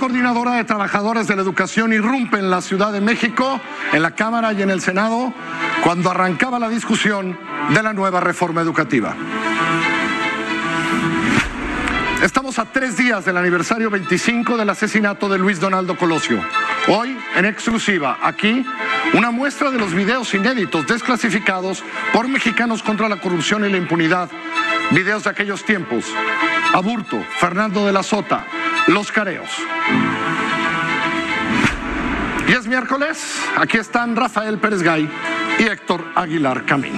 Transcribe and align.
coordinadora 0.00 0.52
de 0.52 0.64
trabajadores 0.64 1.26
de 1.26 1.36
la 1.36 1.42
educación 1.42 1.92
irrumpe 1.92 2.38
en 2.38 2.48
la 2.48 2.62
Ciudad 2.62 2.90
de 2.90 3.02
México, 3.02 3.60
en 3.92 4.00
la 4.00 4.12
Cámara 4.12 4.54
y 4.54 4.62
en 4.62 4.70
el 4.70 4.80
Senado, 4.80 5.30
cuando 5.84 6.10
arrancaba 6.10 6.58
la 6.58 6.70
discusión 6.70 7.38
de 7.74 7.82
la 7.82 7.92
nueva 7.92 8.18
reforma 8.18 8.62
educativa. 8.62 9.14
Estamos 12.22 12.58
a 12.58 12.64
tres 12.64 12.96
días 12.96 13.26
del 13.26 13.36
aniversario 13.36 13.90
25 13.90 14.56
del 14.56 14.70
asesinato 14.70 15.28
de 15.28 15.36
Luis 15.36 15.60
Donaldo 15.60 15.98
Colosio. 15.98 16.42
Hoy, 16.88 17.18
en 17.36 17.44
exclusiva, 17.44 18.16
aquí, 18.22 18.64
una 19.12 19.30
muestra 19.30 19.70
de 19.70 19.76
los 19.76 19.92
videos 19.92 20.32
inéditos 20.32 20.86
desclasificados 20.86 21.84
por 22.14 22.26
mexicanos 22.26 22.82
contra 22.82 23.06
la 23.06 23.20
corrupción 23.20 23.66
y 23.66 23.68
la 23.68 23.76
impunidad. 23.76 24.30
Videos 24.92 25.24
de 25.24 25.30
aquellos 25.30 25.62
tiempos. 25.62 26.06
Aburto, 26.72 27.22
Fernando 27.38 27.84
de 27.84 27.92
la 27.92 28.02
Sota, 28.02 28.46
Los 28.90 29.12
Careos. 29.12 29.48
Y 32.48 32.52
es 32.52 32.66
miércoles, 32.66 33.40
aquí 33.56 33.78
están 33.78 34.16
Rafael 34.16 34.58
Pérez 34.58 34.82
Gay 34.82 35.08
y 35.60 35.62
Héctor 35.62 36.04
Aguilar 36.16 36.66
Camín. 36.66 36.94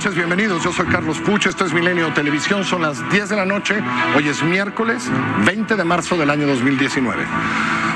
Noches, 0.00 0.14
bienvenidos. 0.14 0.64
Yo 0.64 0.72
soy 0.72 0.86
Carlos 0.86 1.18
Puch, 1.18 1.44
esto 1.44 1.66
es 1.66 1.74
Milenio 1.74 2.10
Televisión, 2.14 2.64
son 2.64 2.80
las 2.80 3.06
10 3.10 3.28
de 3.28 3.36
la 3.36 3.44
noche, 3.44 3.82
hoy 4.16 4.28
es 4.28 4.42
miércoles 4.42 5.10
20 5.44 5.76
de 5.76 5.84
marzo 5.84 6.16
del 6.16 6.30
año 6.30 6.46
2019. 6.46 7.22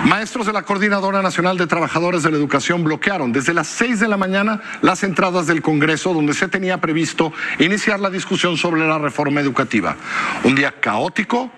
Maestros 0.05 0.45
de 0.45 0.53
la 0.53 0.65
Coordinadora 0.65 1.23
Nacional 1.23 1.57
de 1.57 1.67
Trabajadores 1.67 2.23
de 2.23 2.31
la 2.31 2.37
Educación 2.37 2.85
bloquearon 2.85 3.33
desde 3.33 3.55
las 3.55 3.69
6 3.69 4.01
de 4.01 4.09
la 4.09 4.19
mañana 4.19 4.61
las 4.83 5.03
entradas 5.03 5.47
del 5.47 5.63
Congreso 5.63 6.13
donde 6.13 6.35
se 6.35 6.47
tenía 6.47 6.79
previsto 6.79 7.33
iniciar 7.59 8.01
la 8.01 8.11
discusión 8.11 8.59
sobre 8.59 8.87
la 8.87 8.99
reforma 8.99 9.41
educativa. 9.41 9.97
Un 10.43 10.55
día 10.55 10.73
caótico 10.79 11.51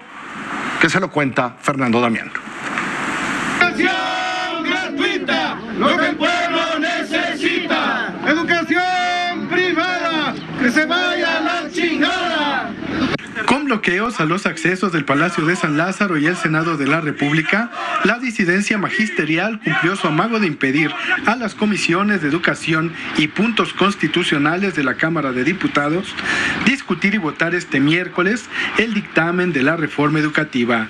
que 0.80 0.88
se 0.88 1.00
lo 1.00 1.10
cuenta 1.10 1.56
Fernando 1.60 2.00
Damián. 2.00 2.30
Gratuita, 4.62 5.58
lo 5.76 5.96
que 5.96 6.06
el 6.06 6.16
pueblo 6.16 6.78
necesita. 6.78 8.14
Educación 8.26 9.06
privada, 9.48 10.34
que 10.58 10.70
se 10.70 10.84
vaya 10.84 11.38
a 11.38 11.40
la 11.40 11.70
chingada. 11.70 12.70
Con 13.46 13.55
bloqueos 13.66 14.20
a 14.20 14.24
los 14.24 14.46
accesos 14.46 14.92
del 14.92 15.04
Palacio 15.04 15.44
de 15.44 15.56
San 15.56 15.76
Lázaro 15.76 16.16
y 16.16 16.26
el 16.26 16.36
Senado 16.36 16.76
de 16.76 16.86
la 16.86 17.00
República, 17.00 17.72
la 18.04 18.20
disidencia 18.20 18.78
magisterial 18.78 19.60
cumplió 19.62 19.96
su 19.96 20.06
amago 20.06 20.38
de 20.38 20.46
impedir 20.46 20.92
a 21.26 21.34
las 21.34 21.56
comisiones 21.56 22.22
de 22.22 22.28
educación 22.28 22.92
y 23.18 23.26
puntos 23.26 23.72
constitucionales 23.72 24.76
de 24.76 24.84
la 24.84 24.94
Cámara 24.94 25.32
de 25.32 25.42
Diputados 25.42 26.14
discutir 26.64 27.14
y 27.14 27.18
votar 27.18 27.56
este 27.56 27.80
miércoles 27.80 28.48
el 28.78 28.94
dictamen 28.94 29.52
de 29.52 29.64
la 29.64 29.76
reforma 29.76 30.20
educativa. 30.20 30.86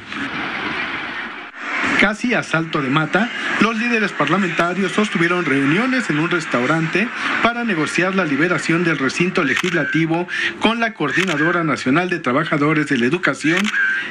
Casi 2.00 2.34
a 2.34 2.42
salto 2.42 2.82
de 2.82 2.90
mata, 2.90 3.30
los 3.60 3.75
líderes 3.86 4.10
parlamentarios 4.10 4.90
sostuvieron 4.90 5.44
reuniones 5.44 6.10
en 6.10 6.18
un 6.18 6.28
restaurante 6.28 7.08
para 7.44 7.62
negociar 7.62 8.16
la 8.16 8.24
liberación 8.24 8.82
del 8.82 8.98
recinto 8.98 9.44
legislativo 9.44 10.26
con 10.58 10.80
la 10.80 10.92
Coordinadora 10.92 11.62
Nacional 11.62 12.10
de 12.10 12.18
Trabajadores 12.18 12.88
de 12.88 12.98
la 12.98 13.06
Educación 13.06 13.60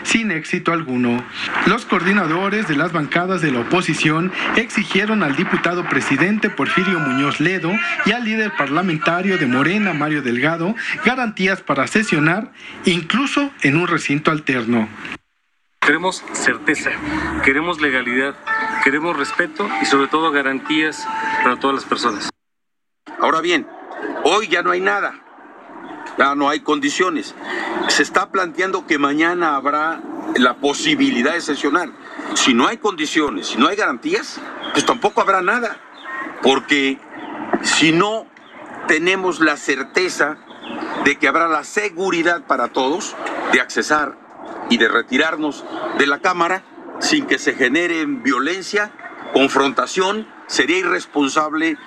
sin 0.04 0.32
éxito 0.32 0.72
alguno. 0.72 1.26
Los 1.66 1.84
coordinadores 1.84 2.70
de 2.70 2.78
las 2.78 2.94
bancadas 2.94 3.42
de 3.42 3.52
la 3.52 3.60
oposición 3.60 4.32
exigieron 4.56 5.24
al 5.24 5.36
diputado 5.36 5.84
presidente 5.90 6.50
Porfirio 6.50 6.98
Muñoz 7.00 7.42
Ledo 7.42 7.74
y 8.06 8.12
al 8.12 8.24
líder 8.24 8.54
parlamentario 8.58 9.38
de 9.38 9.46
Morena, 9.46 9.94
Mario 9.94 10.22
Delgado, 10.22 10.74
garantías 11.04 11.62
para 11.62 11.86
sesionar 11.88 12.54
incluso 12.86 13.52
en 13.62 13.76
un 13.76 13.88
recinto 13.90 14.32
alterno. 14.32 14.88
Queremos 15.86 16.24
certeza, 16.34 16.90
queremos 17.44 17.80
legalidad, 17.80 18.34
queremos 18.84 19.16
respeto 19.16 19.70
y 19.84 19.86
sobre 19.86 20.08
todo 20.08 20.32
garantías 20.32 21.08
para 21.44 21.60
todas 21.60 21.76
las 21.76 21.86
personas. 21.86 22.30
Ahora 23.20 23.40
bien, 23.40 23.68
hoy 24.24 24.48
ya 24.48 24.64
no 24.64 24.72
hay 24.72 24.82
nada, 24.82 25.14
ya 26.18 26.34
no 26.34 26.50
hay 26.50 26.62
condiciones. 26.62 27.36
Se 27.88 28.02
está 28.02 28.32
planteando 28.32 28.88
que 28.88 28.98
mañana 28.98 29.56
habrá 29.56 30.02
la 30.38 30.56
posibilidad 30.56 31.34
de 31.34 31.42
sesionar. 31.42 31.90
Si 32.34 32.56
no 32.56 32.66
hay 32.66 32.78
condiciones, 32.78 33.50
si 33.50 33.58
no 33.58 33.68
hay 33.68 33.76
garantías, 33.76 34.42
pues 34.74 34.88
tampoco 34.88 35.22
habrá 35.22 35.44
nada. 35.44 35.78
Porque 36.42 36.98
si 37.62 37.92
no 37.92 38.26
tenemos 38.88 39.40
la 39.40 39.56
certeza 39.56 40.38
de 41.04 41.20
que 41.20 41.28
habrá 41.28 41.48
la 41.48 41.64
seguridad 41.64 42.42
para 42.48 42.70
todos 42.70 43.16
de 43.54 43.62
accesar 43.62 44.25
y 44.70 44.78
de 44.78 44.88
retirarnos 44.88 45.64
de 45.98 46.08
la 46.08 46.20
Cámara 46.20 46.64
sin 47.00 47.26
que 47.26 47.38
se 47.38 47.54
genere 47.54 48.06
violencia, 48.06 48.92
confrontación. 49.34 50.28
Sería 50.48 50.78
irresponsable 50.78 51.78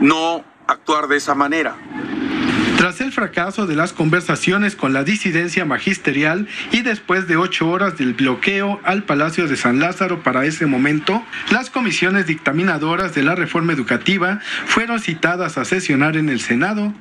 no 0.00 0.44
actuar 0.66 1.08
de 1.08 1.16
esa 1.16 1.34
manera. 1.34 1.76
Tras 2.84 3.00
el 3.00 3.12
fracaso 3.12 3.66
de 3.66 3.76
las 3.76 3.94
conversaciones 3.94 4.76
con 4.76 4.92
la 4.92 5.04
disidencia 5.04 5.64
magisterial 5.64 6.46
y 6.70 6.82
después 6.82 7.26
de 7.26 7.38
ocho 7.38 7.70
horas 7.70 7.96
del 7.96 8.12
bloqueo 8.12 8.78
al 8.84 9.04
Palacio 9.04 9.48
de 9.48 9.56
San 9.56 9.78
Lázaro 9.78 10.22
para 10.22 10.44
ese 10.44 10.66
momento, 10.66 11.24
las 11.50 11.70
comisiones 11.70 12.26
dictaminadoras 12.26 13.14
de 13.14 13.22
la 13.22 13.36
reforma 13.36 13.72
educativa 13.72 14.40
fueron 14.66 15.00
citadas 15.00 15.56
a 15.56 15.64
sesionar 15.64 16.18
en 16.18 16.28
el 16.28 16.40
Senado, 16.40 16.92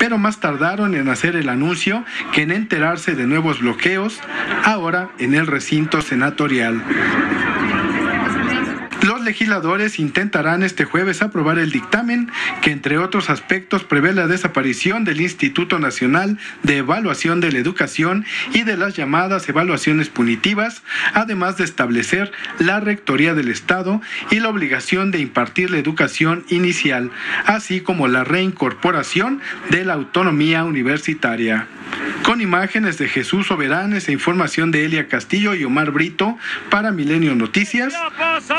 pero 0.00 0.18
más 0.18 0.40
tardaron 0.40 0.96
en 0.96 1.08
hacer 1.08 1.36
el 1.36 1.48
anuncio 1.48 2.04
que 2.32 2.42
en 2.42 2.50
enterarse 2.50 3.14
de 3.14 3.28
nuevos 3.28 3.60
bloqueos, 3.60 4.18
ahora 4.64 5.10
en 5.20 5.34
el 5.34 5.46
recinto 5.46 6.02
senatorial. 6.02 6.82
Los 9.04 9.20
legisladores 9.20 9.98
intentarán 9.98 10.62
este 10.62 10.86
jueves 10.86 11.20
aprobar 11.20 11.58
el 11.58 11.70
dictamen 11.70 12.30
que, 12.62 12.70
entre 12.70 12.96
otros 12.96 13.28
aspectos, 13.28 13.84
prevé 13.84 14.14
la 14.14 14.26
desaparición 14.26 15.04
del 15.04 15.20
Instituto 15.20 15.78
Nacional 15.78 16.38
de 16.62 16.78
Evaluación 16.78 17.38
de 17.42 17.52
la 17.52 17.58
Educación 17.58 18.24
y 18.54 18.62
de 18.62 18.78
las 18.78 18.96
llamadas 18.96 19.46
evaluaciones 19.46 20.08
punitivas, 20.08 20.82
además 21.12 21.58
de 21.58 21.64
establecer 21.64 22.32
la 22.58 22.80
Rectoría 22.80 23.34
del 23.34 23.50
Estado 23.50 24.00
y 24.30 24.40
la 24.40 24.48
obligación 24.48 25.10
de 25.10 25.20
impartir 25.20 25.70
la 25.70 25.76
educación 25.76 26.46
inicial, 26.48 27.10
así 27.44 27.82
como 27.82 28.08
la 28.08 28.24
reincorporación 28.24 29.42
de 29.68 29.84
la 29.84 29.92
autonomía 29.92 30.64
universitaria. 30.64 31.68
Con 32.24 32.40
imágenes 32.40 32.96
de 32.98 33.06
Jesús 33.08 33.46
Soberanes 33.48 34.08
e 34.08 34.12
información 34.12 34.70
de 34.70 34.84
Elia 34.86 35.08
Castillo 35.08 35.54
y 35.54 35.64
Omar 35.64 35.90
Brito 35.90 36.38
para 36.70 36.90
Milenio 36.90 37.34
Noticias, 37.34 37.94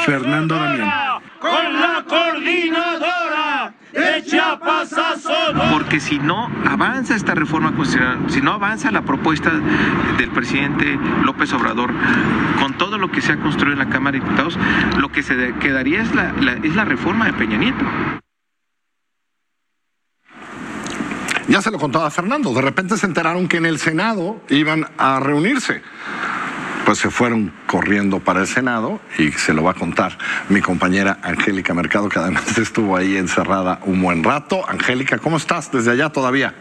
Fernando 0.05 0.55
Damián. 0.55 0.91
Con 1.39 1.73
la 1.73 2.03
coordinadora 2.07 3.73
de 3.91 4.23
Chiapas 4.23 4.93
a 4.93 5.17
Sonora. 5.17 5.71
Porque 5.71 5.99
si 5.99 6.19
no 6.19 6.49
avanza 6.65 7.15
esta 7.15 7.33
reforma 7.33 7.73
constitucional, 7.75 8.29
si 8.29 8.41
no 8.41 8.53
avanza 8.53 8.91
la 8.91 9.01
propuesta 9.01 9.51
del 10.17 10.29
presidente 10.29 10.99
López 11.23 11.51
Obrador 11.53 11.91
con 12.59 12.77
todo 12.77 12.97
lo 12.99 13.09
que 13.11 13.21
se 13.21 13.33
ha 13.33 13.37
construido 13.37 13.73
en 13.73 13.79
la 13.79 13.89
Cámara 13.89 14.17
de 14.17 14.23
Diputados, 14.23 14.59
lo 14.99 15.11
que 15.11 15.23
se 15.23 15.53
quedaría 15.59 16.03
es 16.03 16.13
la, 16.13 16.33
la- 16.39 16.53
es 16.63 16.75
la 16.75 16.85
reforma 16.85 17.25
de 17.25 17.33
Peña 17.33 17.57
Nieto. 17.57 17.83
Ya 21.47 21.61
se 21.61 21.69
lo 21.69 21.77
contaba 21.77 22.09
Fernando, 22.09 22.53
de 22.53 22.61
repente 22.61 22.97
se 22.97 23.05
enteraron 23.05 23.47
que 23.47 23.57
en 23.57 23.67
el 23.67 23.77
Senado 23.77 24.41
iban 24.49 24.87
a 24.97 25.19
reunirse. 25.19 25.81
Pues 26.85 26.97
se 26.97 27.09
fueron 27.09 27.53
corriendo 27.67 28.19
para 28.19 28.41
el 28.41 28.47
Senado 28.47 28.99
y 29.17 29.31
se 29.31 29.53
lo 29.53 29.63
va 29.63 29.71
a 29.71 29.73
contar 29.75 30.17
mi 30.49 30.61
compañera 30.61 31.19
Angélica 31.21 31.73
Mercado, 31.73 32.09
que 32.09 32.19
además 32.19 32.57
estuvo 32.57 32.97
ahí 32.97 33.17
encerrada 33.17 33.79
un 33.83 34.01
buen 34.01 34.23
rato. 34.23 34.67
Angélica, 34.67 35.19
¿cómo 35.19 35.37
estás 35.37 35.71
desde 35.71 35.91
allá 35.91 36.09
todavía? 36.09 36.55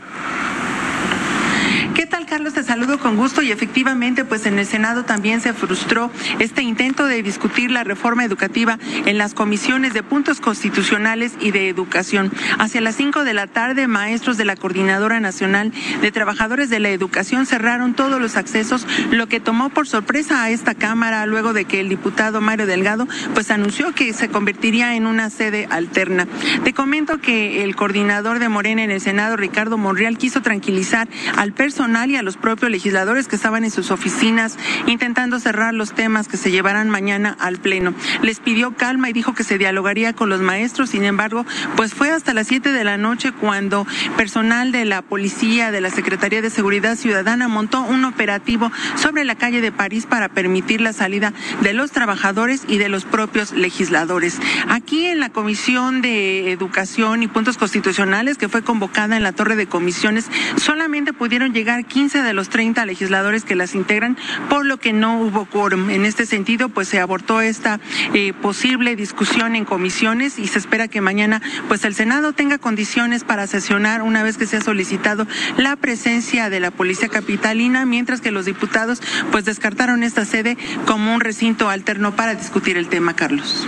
¿Qué 1.94 2.06
tal, 2.06 2.26
Carlos? 2.26 2.54
Te 2.54 2.64
saludo 2.64 2.98
con 2.98 3.16
gusto 3.16 3.40
y 3.40 3.52
efectivamente, 3.52 4.24
pues 4.24 4.46
en 4.46 4.58
el 4.58 4.66
Senado 4.66 5.04
también 5.04 5.40
se 5.40 5.52
frustró 5.52 6.10
este 6.40 6.60
intento 6.60 7.06
de 7.06 7.22
discutir 7.22 7.70
la 7.70 7.84
reforma 7.84 8.24
educativa 8.24 8.80
en 9.06 9.16
las 9.16 9.32
comisiones 9.32 9.94
de 9.94 10.02
puntos 10.02 10.40
constitucionales 10.40 11.34
y 11.38 11.52
de 11.52 11.68
educación. 11.68 12.32
Hacia 12.58 12.80
las 12.80 12.96
5 12.96 13.22
de 13.22 13.32
la 13.32 13.46
tarde, 13.46 13.86
maestros 13.86 14.36
de 14.36 14.44
la 14.44 14.56
Coordinadora 14.56 15.20
Nacional 15.20 15.72
de 16.00 16.10
Trabajadores 16.10 16.68
de 16.68 16.80
la 16.80 16.90
Educación 16.90 17.46
cerraron 17.46 17.94
todos 17.94 18.20
los 18.20 18.36
accesos, 18.36 18.88
lo 19.12 19.28
que 19.28 19.38
tomó 19.38 19.68
por 19.70 19.86
sorpresa 19.86 20.42
a 20.42 20.50
esta 20.50 20.74
Cámara 20.74 21.24
luego 21.26 21.52
de 21.52 21.64
que 21.64 21.78
el 21.78 21.88
diputado 21.88 22.40
Mario 22.40 22.66
Delgado 22.66 23.06
pues 23.34 23.52
anunció 23.52 23.94
que 23.94 24.12
se 24.14 24.28
convertiría 24.28 24.96
en 24.96 25.06
una 25.06 25.30
sede 25.30 25.68
alterna. 25.70 26.26
Te 26.64 26.74
comento 26.74 27.20
que 27.20 27.62
el 27.62 27.76
coordinador 27.76 28.40
de 28.40 28.48
Morena 28.48 28.82
en 28.82 28.90
el 28.90 29.00
Senado, 29.00 29.36
Ricardo 29.36 29.78
Monreal, 29.78 30.18
quiso 30.18 30.42
tranquilizar 30.42 31.08
al 31.36 31.52
personal 31.52 31.83
y 31.84 32.16
a 32.16 32.22
los 32.22 32.38
propios 32.38 32.70
legisladores 32.70 33.28
que 33.28 33.36
estaban 33.36 33.62
en 33.62 33.70
sus 33.70 33.90
oficinas 33.90 34.56
intentando 34.86 35.38
cerrar 35.38 35.74
los 35.74 35.92
temas 35.92 36.28
que 36.28 36.38
se 36.38 36.50
llevarán 36.50 36.88
mañana 36.88 37.36
al 37.38 37.58
Pleno. 37.58 37.92
Les 38.22 38.40
pidió 38.40 38.74
calma 38.74 39.10
y 39.10 39.12
dijo 39.12 39.34
que 39.34 39.44
se 39.44 39.58
dialogaría 39.58 40.14
con 40.14 40.30
los 40.30 40.40
maestros, 40.40 40.90
sin 40.90 41.04
embargo, 41.04 41.44
pues 41.76 41.92
fue 41.92 42.10
hasta 42.10 42.32
las 42.32 42.46
7 42.46 42.72
de 42.72 42.84
la 42.84 42.96
noche 42.96 43.32
cuando 43.32 43.86
personal 44.16 44.72
de 44.72 44.86
la 44.86 45.02
policía, 45.02 45.70
de 45.72 45.82
la 45.82 45.90
Secretaría 45.90 46.40
de 46.40 46.48
Seguridad 46.48 46.96
Ciudadana 46.96 47.48
montó 47.48 47.82
un 47.82 48.06
operativo 48.06 48.72
sobre 48.96 49.24
la 49.24 49.34
calle 49.34 49.60
de 49.60 49.70
París 49.70 50.06
para 50.06 50.30
permitir 50.30 50.80
la 50.80 50.94
salida 50.94 51.34
de 51.60 51.74
los 51.74 51.92
trabajadores 51.92 52.62
y 52.66 52.78
de 52.78 52.88
los 52.88 53.04
propios 53.04 53.52
legisladores. 53.52 54.40
Aquí 54.68 55.04
en 55.06 55.20
la 55.20 55.28
Comisión 55.28 56.00
de 56.00 56.50
Educación 56.50 57.22
y 57.22 57.28
Puntos 57.28 57.58
Constitucionales, 57.58 58.38
que 58.38 58.48
fue 58.48 58.62
convocada 58.62 59.16
en 59.16 59.22
la 59.22 59.32
Torre 59.32 59.54
de 59.54 59.66
Comisiones, 59.66 60.30
solamente 60.56 61.12
pudieron 61.12 61.52
llegar 61.52 61.73
15 61.82 62.22
de 62.22 62.32
los 62.32 62.48
30 62.48 62.84
legisladores 62.86 63.44
que 63.44 63.54
las 63.54 63.74
integran, 63.74 64.16
por 64.48 64.64
lo 64.64 64.78
que 64.78 64.92
no 64.92 65.20
hubo 65.20 65.44
quórum. 65.46 65.90
En 65.90 66.04
este 66.04 66.26
sentido, 66.26 66.68
pues 66.68 66.88
se 66.88 67.00
abortó 67.00 67.40
esta 67.40 67.80
eh, 68.12 68.32
posible 68.32 68.96
discusión 68.96 69.56
en 69.56 69.64
comisiones 69.64 70.38
y 70.38 70.46
se 70.46 70.58
espera 70.58 70.88
que 70.88 71.00
mañana, 71.00 71.42
pues 71.68 71.84
el 71.84 71.94
Senado 71.94 72.32
tenga 72.32 72.58
condiciones 72.58 73.24
para 73.24 73.46
sesionar 73.46 74.02
una 74.02 74.22
vez 74.22 74.36
que 74.36 74.46
se 74.46 74.58
ha 74.58 74.60
solicitado 74.60 75.26
la 75.56 75.76
presencia 75.76 76.50
de 76.50 76.60
la 76.60 76.70
Policía 76.70 77.08
Capitalina, 77.08 77.84
mientras 77.86 78.20
que 78.20 78.30
los 78.30 78.46
diputados, 78.46 79.00
pues 79.30 79.44
descartaron 79.44 80.02
esta 80.02 80.24
sede 80.24 80.56
como 80.86 81.14
un 81.14 81.20
recinto 81.20 81.68
alterno 81.68 82.14
para 82.16 82.34
discutir 82.34 82.76
el 82.76 82.88
tema, 82.88 83.14
Carlos. 83.14 83.66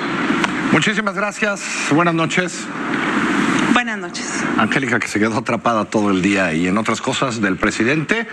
Muchísimas 0.72 1.14
gracias. 1.14 1.62
Buenas 1.90 2.14
noches. 2.14 2.66
Buenas 3.76 3.98
noches. 3.98 4.42
Angélica, 4.56 4.98
que 4.98 5.06
se 5.06 5.18
quedó 5.18 5.36
atrapada 5.36 5.84
todo 5.84 6.10
el 6.10 6.22
día 6.22 6.54
y 6.54 6.66
en 6.66 6.78
otras 6.78 7.02
cosas 7.02 7.42
del 7.42 7.58
presidente. 7.58 8.26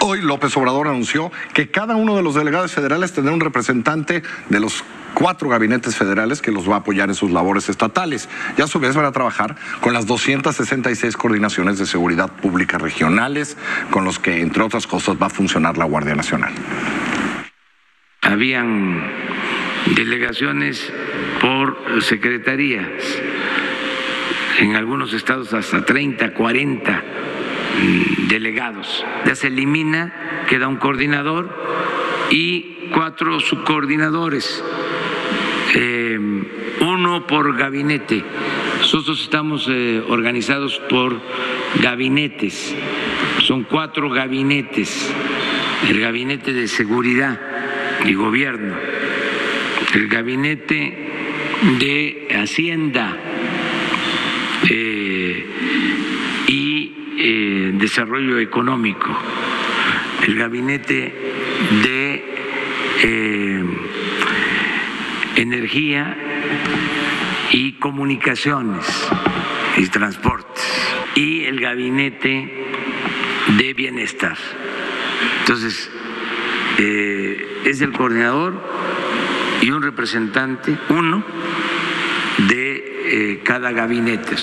Hoy 0.00 0.20
López 0.22 0.56
Obrador 0.56 0.88
anunció 0.88 1.30
que 1.54 1.70
cada 1.70 1.94
uno 1.94 2.16
de 2.16 2.24
los 2.24 2.34
delegados 2.34 2.72
federales 2.72 3.12
tendrá 3.12 3.32
un 3.32 3.38
representante 3.38 4.24
de 4.48 4.58
los 4.58 4.82
cuatro 5.14 5.48
gabinetes 5.48 5.94
federales 5.94 6.42
que 6.42 6.50
los 6.50 6.68
va 6.68 6.74
a 6.74 6.78
apoyar 6.78 7.10
en 7.10 7.14
sus 7.14 7.30
labores 7.30 7.68
estatales 7.68 8.28
y 8.56 8.62
a 8.62 8.66
su 8.66 8.80
vez 8.80 8.96
van 8.96 9.04
a 9.04 9.12
trabajar 9.12 9.54
con 9.80 9.92
las 9.92 10.04
266 10.06 11.16
coordinaciones 11.16 11.78
de 11.78 11.86
seguridad 11.86 12.32
pública 12.32 12.76
regionales 12.76 13.56
con 13.92 14.04
los 14.04 14.18
que, 14.18 14.40
entre 14.40 14.64
otras 14.64 14.88
cosas, 14.88 15.14
va 15.14 15.26
a 15.26 15.30
funcionar 15.30 15.78
la 15.78 15.84
Guardia 15.84 16.16
Nacional. 16.16 16.52
Habían 18.22 19.00
delegaciones 19.94 20.92
por 21.40 22.02
secretarías, 22.02 22.84
en 24.58 24.74
algunos 24.74 25.12
estados 25.12 25.52
hasta 25.54 25.84
30, 25.84 26.34
40 26.34 27.04
delegados. 28.28 29.04
Ya 29.24 29.34
se 29.34 29.48
elimina, 29.48 30.44
queda 30.48 30.68
un 30.68 30.76
coordinador 30.76 31.48
y 32.30 32.90
cuatro 32.92 33.40
subcoordinadores, 33.40 34.62
eh, 35.74 36.18
uno 36.80 37.26
por 37.26 37.56
gabinete. 37.56 38.24
Nosotros 38.80 39.22
estamos 39.22 39.66
eh, 39.68 40.02
organizados 40.08 40.80
por 40.88 41.20
gabinetes, 41.80 42.74
son 43.42 43.64
cuatro 43.64 44.10
gabinetes, 44.10 45.12
el 45.88 46.00
gabinete 46.00 46.52
de 46.52 46.66
seguridad 46.66 47.40
y 48.04 48.14
gobierno, 48.14 48.74
el 49.94 50.08
gabinete 50.08 51.06
de 51.78 52.28
Hacienda 52.40 53.27
eh, 54.70 55.46
y 56.46 56.92
eh, 57.18 57.70
Desarrollo 57.74 58.38
Económico, 58.38 59.16
el 60.26 60.34
gabinete 60.36 61.12
de 61.82 62.24
eh, 63.02 63.64
Energía 65.36 66.16
y 67.52 67.72
Comunicaciones 67.72 69.08
y 69.76 69.86
Transportes 69.86 70.64
y 71.14 71.44
el 71.44 71.60
gabinete 71.60 72.66
de 73.56 73.74
Bienestar. 73.74 74.36
Entonces, 75.40 75.90
es 76.78 77.80
el 77.80 77.92
coordinador 77.92 78.54
y 79.62 79.70
un 79.70 79.82
representante, 79.82 80.76
uno, 80.90 81.24
de 82.48 82.67
cada 83.44 83.72
gabinete. 83.72 84.36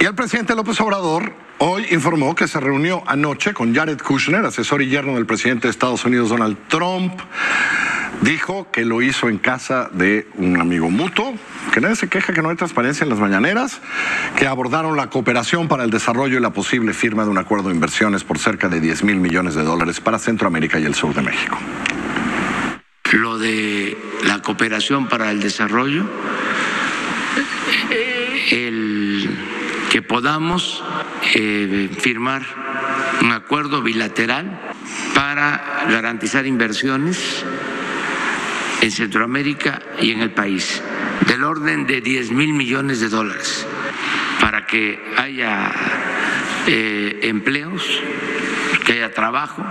Y 0.00 0.04
el 0.04 0.14
presidente 0.14 0.54
López 0.54 0.80
Obrador 0.80 1.32
hoy 1.58 1.86
informó 1.90 2.34
que 2.34 2.46
se 2.46 2.60
reunió 2.60 3.02
anoche 3.06 3.52
con 3.52 3.74
Jared 3.74 3.98
Kushner, 3.98 4.44
asesor 4.44 4.80
y 4.80 4.88
yerno 4.88 5.14
del 5.14 5.26
presidente 5.26 5.66
de 5.66 5.72
Estados 5.72 6.04
Unidos 6.04 6.28
Donald 6.28 6.56
Trump. 6.68 7.14
Dijo 8.22 8.70
que 8.70 8.84
lo 8.84 9.02
hizo 9.02 9.28
en 9.28 9.38
casa 9.38 9.90
de 9.92 10.28
un 10.36 10.60
amigo 10.60 10.88
mutuo, 10.88 11.34
que 11.72 11.80
nadie 11.80 11.96
se 11.96 12.08
queja 12.08 12.32
que 12.32 12.42
no 12.42 12.50
hay 12.50 12.56
transparencia 12.56 13.04
en 13.04 13.10
las 13.10 13.18
mañaneras, 13.18 13.80
que 14.36 14.46
abordaron 14.46 14.96
la 14.96 15.10
cooperación 15.10 15.68
para 15.68 15.84
el 15.84 15.90
desarrollo 15.90 16.38
y 16.38 16.40
la 16.40 16.52
posible 16.52 16.94
firma 16.94 17.24
de 17.24 17.30
un 17.30 17.38
acuerdo 17.38 17.68
de 17.68 17.74
inversiones 17.74 18.24
por 18.24 18.38
cerca 18.38 18.68
de 18.68 18.80
10 18.80 19.04
mil 19.04 19.16
millones 19.16 19.54
de 19.54 19.62
dólares 19.62 20.00
para 20.00 20.18
Centroamérica 20.18 20.78
y 20.78 20.84
el 20.84 20.94
sur 20.94 21.14
de 21.14 21.22
México. 21.22 21.58
Lo 23.12 23.38
de 23.38 23.96
la 24.24 24.42
cooperación 24.42 25.08
para 25.08 25.30
el 25.30 25.40
desarrollo, 25.40 26.04
el 28.50 29.28
que 29.90 30.02
podamos 30.02 30.82
eh, 31.34 31.88
firmar 31.98 32.42
un 33.22 33.32
acuerdo 33.32 33.82
bilateral 33.82 34.60
para 35.14 35.86
garantizar 35.88 36.46
inversiones 36.46 37.44
en 38.80 38.90
Centroamérica 38.90 39.82
y 40.00 40.12
en 40.12 40.20
el 40.20 40.30
país, 40.30 40.82
del 41.26 41.44
orden 41.44 41.86
de 41.86 42.00
10 42.00 42.30
mil 42.30 42.52
millones 42.52 43.00
de 43.00 43.08
dólares, 43.08 43.66
para 44.40 44.66
que 44.66 45.00
haya 45.16 45.72
eh, 46.66 47.20
empleos, 47.22 47.82
que 48.84 48.92
haya 48.92 49.12
trabajo 49.12 49.64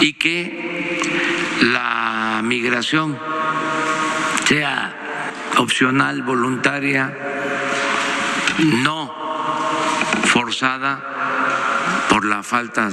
y 0.00 0.12
que 0.14 1.00
la 1.62 2.40
migración 2.44 3.18
sea 4.44 4.96
opcional, 5.58 6.22
voluntaria, 6.22 7.29
no 8.64 9.14
forzada 10.24 12.06
por 12.08 12.24
la 12.24 12.42
falta, 12.42 12.88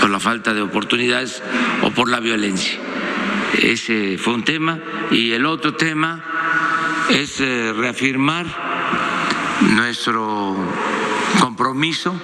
por 0.00 0.10
la 0.10 0.20
falta 0.20 0.54
de 0.54 0.62
oportunidades 0.62 1.42
o 1.82 1.90
por 1.90 2.08
la 2.08 2.20
violencia. 2.20 2.78
Ese 3.60 4.18
fue 4.18 4.34
un 4.34 4.44
tema. 4.44 4.78
Y 5.10 5.32
el 5.32 5.46
otro 5.46 5.74
tema 5.74 6.22
es 7.10 7.40
eh, 7.40 7.72
reafirmar 7.76 8.46
nuestro 9.60 10.56
compromiso 11.40 12.14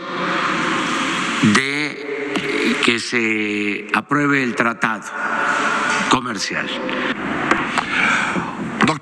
de 1.54 2.78
que 2.84 2.98
se 3.00 3.88
apruebe 3.92 4.42
el 4.42 4.54
tratado 4.54 5.04
comercial. 6.08 6.68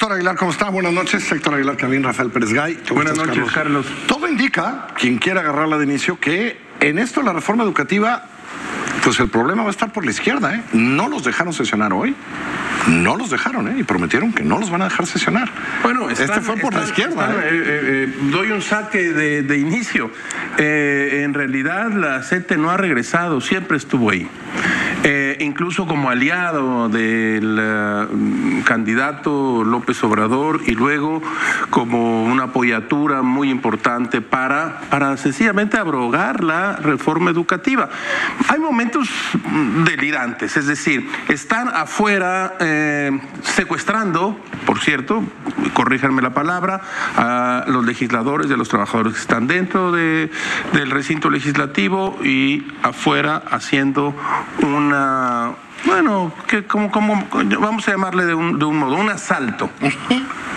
Doctor 0.05 0.19
Aguilar, 0.19 0.37
¿cómo 0.37 0.51
está? 0.51 0.69
Buenas 0.69 0.93
noches. 0.93 1.33
Héctor 1.33 1.55
Aguilar, 1.55 1.79
Camín, 1.79 2.03
Rafael 2.03 2.29
Pérez 2.29 2.53
Gay. 2.53 2.79
Buenas 2.91 3.17
noches, 3.17 3.51
Carlos? 3.51 3.87
Todo 4.07 4.29
indica, 4.29 4.89
quien 4.99 5.17
quiera 5.17 5.41
agarrarla 5.41 5.79
de 5.79 5.85
inicio, 5.85 6.21
que 6.21 6.59
en 6.81 6.99
esto 6.99 7.23
la 7.23 7.33
reforma 7.33 7.65
educativa, 7.65 8.27
pues 9.03 9.19
el 9.21 9.31
problema 9.31 9.63
va 9.63 9.69
a 9.69 9.71
estar 9.71 9.95
por 9.95 10.05
la 10.05 10.11
izquierda. 10.11 10.57
¿eh? 10.57 10.63
No 10.75 11.09
los 11.09 11.25
dejaron 11.25 11.55
sesionar 11.55 11.95
hoy. 11.95 12.15
No 12.87 13.17
los 13.17 13.31
dejaron, 13.31 13.67
¿eh? 13.67 13.77
Y 13.79 13.85
prometieron 13.85 14.35
que 14.35 14.43
no 14.43 14.59
los 14.59 14.69
van 14.69 14.83
a 14.83 14.91
dejar 14.91 15.07
sesionar. 15.07 15.49
Bueno, 15.83 16.11
este 16.11 16.43
fue 16.43 16.59
por 16.59 16.75
la 16.75 16.85
izquierda. 16.85 17.31
están, 17.31 17.39
¿eh? 17.39 17.49
eh, 17.51 17.81
eh, 18.11 18.15
doy 18.31 18.51
un 18.51 18.61
saque 18.61 19.11
de, 19.11 19.43
de 19.43 19.57
inicio. 19.57 20.11
En 20.59 21.33
realidad 21.33 21.91
la 21.93 22.23
CETE 22.23 22.59
no 22.59 22.71
ha 22.71 22.77
regresado, 22.77 23.41
siempre 23.41 23.79
estuvo 23.79 24.11
ahí. 24.11 24.29
Eh, 25.07 25.37
incluso 25.41 25.87
como 25.87 26.09
aliado 26.09 26.89
del 26.89 27.59
eh, 27.61 28.63
candidato 28.65 29.63
López 29.63 30.03
Obrador 30.03 30.63
y 30.65 30.71
luego 30.71 31.23
como 31.69 32.25
una 32.25 32.45
apoyatura 32.45 33.21
muy 33.21 33.51
importante 33.51 34.23
para, 34.23 34.81
para 34.89 35.19
sencillamente 35.19 35.77
abrogar 35.77 36.43
la 36.43 36.77
reforma 36.77 37.31
educativa. 37.31 37.91
Hay 38.49 38.59
momentos 38.59 39.11
delirantes, 39.85 40.57
es 40.57 40.67
decir, 40.67 41.07
están 41.29 41.69
afuera 41.69 42.55
eh, 42.61 43.11
secuestrando, 43.43 44.41
por 44.65 44.81
cierto, 44.81 45.23
corríjanme 45.75 46.23
la 46.23 46.33
palabra, 46.33 46.81
a 47.17 47.65
los 47.69 47.85
legisladores 47.85 48.49
y 48.49 48.55
a 48.55 48.57
los 48.57 48.71
trabajadores 48.71 49.13
que 49.13 49.21
están 49.21 49.47
dentro 49.49 49.93
de, 49.93 50.31
del 50.73 50.91
recinto 50.91 51.29
legislativo 51.29 52.19
y 52.25 52.67
afuera 52.83 53.43
haciendo 53.51 54.15
una 54.63 54.94
bueno, 55.87 56.33
que 56.47 56.65
como, 56.65 57.29
vamos 57.61 57.89
a 57.89 57.91
llamarle 57.91 58.25
de 58.25 58.35
un, 58.35 58.57
modo, 58.57 58.97
un 58.97 59.11
asalto. 59.11 59.71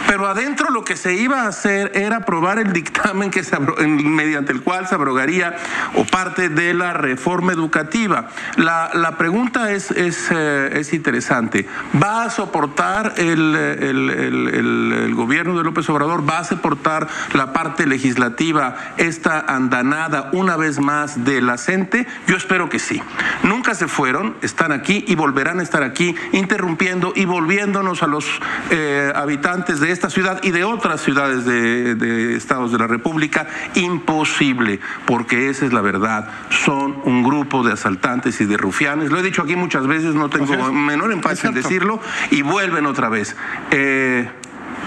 Pero 0.08 0.26
adentro 0.26 0.70
lo 0.70 0.86
que 0.86 0.96
se 0.96 1.16
iba 1.16 1.42
a 1.42 1.48
hacer 1.48 1.92
era 1.94 2.18
aprobar 2.18 2.60
el 2.60 2.72
dictamen 2.72 3.30
que 3.30 3.44
se 3.44 3.60
mediante 3.60 4.54
el 4.54 4.62
cual 4.62 4.88
se 4.88 4.96
abrogaría 4.96 5.58
o 5.96 6.06
parte 6.06 6.48
de 6.48 6.74
la 6.74 6.94
reforma 6.94 7.52
educativa. 7.52 8.30
La, 8.56 8.90
la 8.94 9.18
pregunta 9.18 9.72
es, 9.72 9.92
es, 9.92 10.30
eh, 10.32 10.70
es, 10.80 10.94
interesante. 10.94 11.68
¿Va 12.02 12.24
a 12.24 12.30
soportar 12.30 13.16
el, 13.18 14.87
gobierno 15.18 15.58
de 15.58 15.64
López 15.66 15.90
Obrador? 15.90 16.28
¿Va 16.28 16.40
a 16.40 16.44
soportar 16.46 17.08
la 17.34 17.52
parte 17.52 17.86
legislativa 17.86 18.76
esta 18.96 19.42
andanada 19.42 20.30
una 20.32 20.56
vez 20.56 20.80
más 20.80 21.26
de 21.26 21.42
la 21.42 21.58
CENTE? 21.58 22.08
Yo 22.28 22.38
espero 22.38 22.70
que 22.70 22.80
sí. 22.80 23.02
Nunca 23.44 23.76
se 23.76 23.90
fueron, 23.90 24.38
están 24.42 24.72
aquí 24.72 25.04
y 25.08 25.16
volverán 25.16 25.60
a 25.60 25.64
estar 25.64 25.84
aquí 25.84 26.16
interrumpiendo 26.32 27.12
y 27.16 27.26
volviéndonos 27.26 28.04
a 28.04 28.08
los 28.08 28.26
eh, 28.70 29.12
habitantes 29.14 29.80
de 29.80 29.92
esta 29.92 30.10
ciudad 30.10 30.40
y 30.44 30.52
de 30.52 30.64
otras 30.64 31.02
ciudades 31.02 31.46
de, 31.46 31.96
de, 31.96 32.36
estados 32.38 32.72
de 32.72 32.78
la 32.78 32.88
República 32.88 33.48
imposible, 33.76 34.80
porque 35.06 35.50
esa 35.50 35.66
es 35.66 35.74
la 35.74 35.82
verdad. 35.82 36.30
Son 36.50 37.02
un 37.04 37.24
grupo 37.24 37.64
de 37.64 37.74
asaltantes 37.74 38.40
y 38.40 38.46
de 38.46 38.58
rufianes. 38.58 39.12
Lo 39.12 39.20
he 39.20 39.24
dicho 39.24 39.42
aquí 39.42 39.56
muchas 39.56 39.88
veces, 39.88 40.16
no 40.16 40.30
tengo 40.30 40.72
menor 40.72 41.12
empate 41.12 41.48
en 41.48 41.54
decirlo, 41.54 42.00
y 42.32 42.42
vuelven 42.42 42.86
otra 42.86 43.10
vez. 43.10 43.36
Eh, 43.72 44.30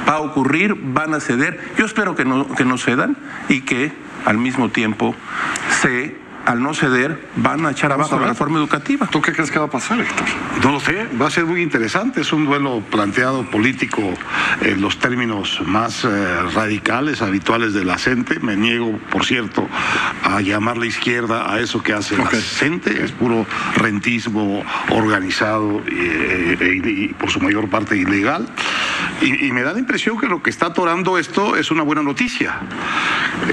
va 0.09 0.14
a 0.14 0.20
ocurrir, 0.20 0.75
van 0.75 1.14
a 1.14 1.20
ceder. 1.20 1.59
Yo 1.76 1.85
espero 1.85 2.14
que 2.14 2.25
no, 2.25 2.49
que 2.54 2.64
no 2.64 2.78
cedan 2.78 3.16
y 3.49 3.62
que 3.62 3.92
al 4.25 4.38
mismo 4.38 4.68
tiempo 4.70 5.14
se 5.80 6.16
al 6.50 6.61
no 6.61 6.75
ceder, 6.75 7.28
van 7.37 7.64
a 7.64 7.71
echar 7.71 7.92
abajo 7.92 8.16
a 8.16 8.21
la 8.21 8.26
reforma 8.26 8.59
educativa. 8.59 9.07
¿Tú 9.07 9.23
qué 9.23 9.33
crees 9.33 9.52
que 9.52 9.61
va 9.61 9.66
a 9.66 9.71
pasar, 9.71 10.00
Héctor? 10.00 10.26
No 10.64 10.73
lo 10.73 10.80
sé, 10.80 11.07
va 11.21 11.28
a 11.28 11.30
ser 11.30 11.47
muy 11.47 11.62
interesante. 11.62 12.23
Es 12.23 12.33
un 12.33 12.45
duelo 12.45 12.83
planteado 12.90 13.49
político 13.49 14.02
en 14.61 14.80
los 14.80 14.99
términos 14.99 15.62
más 15.64 16.04
eh, 16.04 16.09
radicales, 16.52 17.23
habituales 17.23 17.73
de 17.73 17.85
la 17.85 17.99
CENTE. 17.99 18.40
Me 18.40 18.57
niego, 18.57 18.99
por 19.12 19.25
cierto, 19.25 19.69
a 20.25 20.40
llamarle 20.40 20.88
izquierda 20.88 21.52
a 21.52 21.61
eso 21.61 21.85
que 21.85 21.92
hace 21.92 22.14
okay. 22.14 22.40
la 22.40 22.45
CENTE. 22.45 23.04
Es 23.04 23.12
puro 23.12 23.47
rentismo 23.76 24.64
organizado 24.90 25.83
y, 25.87 26.64
y, 26.64 27.04
y 27.04 27.09
por 27.14 27.30
su 27.30 27.40
mayor 27.40 27.69
parte 27.69 27.97
ilegal. 27.97 28.49
Y, 29.21 29.47
y, 29.47 29.52
me 29.52 29.62
da 29.62 29.73
la 29.73 29.78
impresión 29.78 30.19
que 30.19 30.26
lo 30.26 30.42
que 30.42 30.50
está 30.50 30.66
atorando 30.66 31.16
esto 31.16 31.57
es 31.57 31.71
una 31.71 31.85
buena 31.85 32.02
noticia. 32.02 32.59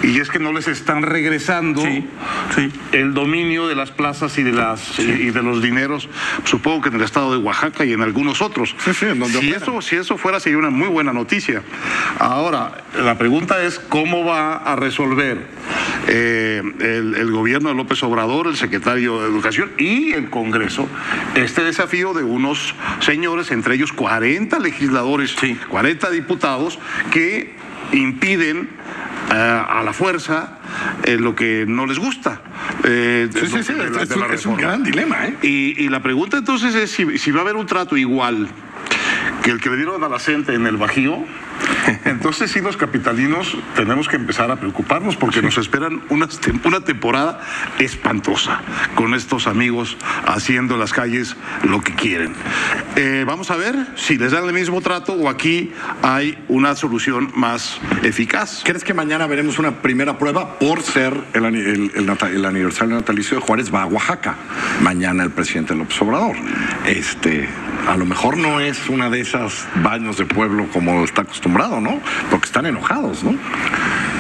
Y 0.02 0.20
es 0.20 0.30
que 0.30 0.40
no 0.40 0.52
les 0.52 0.68
están 0.68 1.04
regresando 1.04 1.82
sí, 1.82 2.08
sí. 2.56 2.72
El 2.92 3.14
dominio 3.14 3.68
de 3.68 3.76
las 3.76 3.92
plazas 3.92 4.38
y 4.38 4.44
de, 4.44 4.52
las, 4.52 4.80
sí. 4.80 5.04
y 5.04 5.32
de 5.32 5.44
los 5.44 5.62
dineros, 5.62 6.10
supongo 6.46 6.84
que 6.84 6.90
en 6.90 6.96
el 6.96 7.02
estado 7.02 7.32
de 7.32 7.38
Oaxaca 7.38 7.86
y 7.86 7.94
en 7.94 8.02
algunos 8.02 8.42
otros. 8.42 8.76
si, 8.94 9.52
eso, 9.52 9.82
si 9.82 9.96
eso 9.96 10.18
fuera, 10.18 10.40
sería 10.40 10.58
una 10.58 10.70
muy 10.70 10.88
buena 10.88 11.14
noticia. 11.14 11.62
Ahora, 12.20 12.84
la 13.02 13.18
pregunta 13.18 13.64
es 13.64 13.80
cómo 13.80 14.26
va 14.26 14.56
a 14.56 14.76
resolver 14.76 15.46
eh, 16.08 16.62
el, 16.80 17.16
el 17.16 17.32
gobierno 17.32 17.70
de 17.70 17.76
López 17.76 18.02
Obrador, 18.04 18.48
el 18.48 18.58
secretario 18.58 19.22
de 19.22 19.28
Educación 19.28 19.72
y 19.78 20.14
el 20.14 20.30
Congreso 20.30 20.88
este 21.36 21.64
desafío 21.64 22.14
de 22.14 22.24
unos 22.24 22.76
señores, 23.00 23.52
entre 23.52 23.76
ellos 23.76 23.94
40 23.94 24.60
legisladores, 24.60 25.36
sí. 25.40 25.58
40 25.70 26.10
diputados, 26.12 26.80
que 27.12 27.54
impiden 27.92 28.70
a 29.30 29.82
la 29.84 29.94
fuerza 29.94 30.58
eh, 31.04 31.18
lo 31.18 31.36
que 31.36 31.66
no 31.68 31.86
les 31.86 32.00
gusta. 32.00 32.42
Eh, 32.84 33.30
sí, 33.34 33.48
sí, 33.48 33.64
sí, 33.64 33.74
de 33.74 33.90
la, 34.16 34.34
es, 34.34 34.46
un 34.46 34.58
gran 34.58 34.84
dilema. 34.84 35.26
¿eh? 35.26 35.36
Y, 35.42 35.84
y, 35.84 35.90
la 35.90 36.02
pregunta 36.02 36.38
entonces 36.38 36.76
es 36.76 36.92
si, 36.92 37.18
si 37.18 37.32
va 37.32 37.40
a 37.40 37.42
haber 37.44 37.56
un 37.56 37.66
trato 37.66 37.98
igual 37.98 38.48
que 39.44 39.52
el 39.52 39.60
que 39.60 39.70
le 39.70 39.78
dieron 39.78 40.04
a 40.04 40.10
la 40.10 40.20
gente 40.20 40.54
en 40.54 40.66
el 40.66 40.78
Bajío, 40.78 41.24
entonces 42.06 42.52
sí 42.52 42.62
los 42.62 42.78
capitalinos 42.78 43.58
tenemos 43.76 44.08
que 44.08 44.16
empezar 44.16 44.52
a 44.52 44.58
preocuparnos 44.58 45.16
porque 45.16 45.40
sí. 45.40 45.46
nos 45.46 45.58
esperan 45.58 46.02
una, 46.10 46.28
una, 46.64 46.82
temporada 46.82 47.42
espantosa 47.80 48.62
con 48.96 49.14
estos 49.14 49.48
amigos 49.48 49.98
haciendo 50.26 50.76
en 50.76 50.80
las 50.80 50.94
calles 50.94 51.36
lo 51.64 51.82
que 51.82 51.94
quieren. 51.96 52.34
Eh, 52.96 53.24
vamos 53.26 53.52
a 53.52 53.58
ver 53.58 53.76
si 53.96 54.18
les 54.18 54.32
dan 54.32 54.46
el 54.46 54.54
mismo 54.54 54.82
trato 54.82 55.14
o 55.14 55.30
aquí 55.30 55.72
hay 56.02 56.38
una 56.48 56.76
solución 56.76 57.32
más 57.36 57.80
eficaz. 58.04 58.62
¿Crees 58.64 58.84
que 58.84 58.94
mañana 58.94 59.28
veremos 59.28 59.60
una 59.60 59.82
primera 59.82 60.18
prueba 60.18 60.60
por 60.60 60.82
ser 60.82 61.14
el, 61.34 61.46
el, 61.46 61.92
el, 61.96 62.18
el 62.34 62.46
aniversario 62.46 62.96
natalicio 62.96 63.38
de 63.38 63.46
Juárez 63.46 63.74
va 63.74 63.84
a 63.84 63.86
Oaxaca? 63.88 64.36
Mañana 64.82 65.24
el 65.24 65.32
presidente 65.32 65.76
López 65.76 66.02
Obrador. 66.02 66.36
Este, 66.86 67.48
a 67.88 67.96
lo 67.98 68.06
mejor 68.06 68.38
no 68.38 68.60
es 68.60 68.90
una 68.90 69.10
de 69.10 69.22
esas 69.22 69.68
baños 69.84 70.18
de 70.18 70.26
pueblo 70.26 70.68
como 70.74 71.04
está 71.04 71.22
acostumbrado, 71.22 71.77
¿no? 71.82 72.00
Porque 72.30 72.46
están 72.46 72.66
enojados, 72.66 73.24
¿no? 73.24 73.36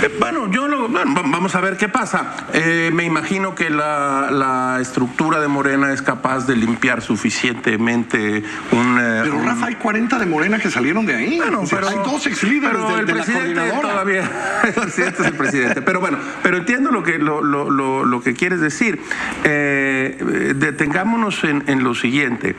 Eh, 0.03 0.15
bueno, 0.19 0.51
yo 0.51 0.67
lo, 0.67 0.89
bueno, 0.89 1.23
vamos 1.25 1.55
a 1.55 1.61
ver 1.61 1.75
qué 1.75 1.89
pasa. 1.89 2.47
Eh, 2.53 2.91
me 2.93 3.03
imagino 3.03 3.55
que 3.55 3.71
la, 3.71 4.29
la, 4.31 4.77
estructura 4.79 5.39
de 5.39 5.47
Morena 5.47 5.91
es 5.91 6.03
capaz 6.03 6.45
de 6.45 6.55
limpiar 6.55 7.01
suficientemente 7.01 8.43
un. 8.71 8.97
Eh, 8.99 9.21
pero 9.23 9.41
Rafa, 9.41 9.67
hay 9.67 9.75
40 9.75 10.19
de 10.19 10.25
Morena 10.27 10.59
que 10.59 10.69
salieron 10.69 11.07
de 11.07 11.15
ahí. 11.15 11.37
Bueno, 11.37 11.63
pero, 11.67 11.89
hay 11.89 11.95
dos 11.95 12.27
ex 12.27 12.43
líderes 12.43 12.87
de, 12.87 12.93
el 12.93 13.05
de 13.07 13.13
presidente 13.13 13.55
la 13.55 13.81
todavía. 13.81 14.29
El 14.63 14.73
presidente 14.73 15.21
es 15.21 15.27
el 15.27 15.33
presidente. 15.33 15.81
Pero 15.81 15.99
bueno, 15.99 16.19
pero 16.43 16.57
entiendo 16.57 16.91
lo 16.91 17.01
que, 17.01 17.17
lo, 17.17 17.41
lo, 17.41 17.69
lo, 17.69 18.05
lo 18.05 18.21
que 18.21 18.33
quieres 18.33 18.59
decir. 18.59 19.01
Detengámonos 19.43 21.43
en, 21.43 21.63
en 21.67 21.83
lo 21.83 21.95
siguiente. 21.95 22.55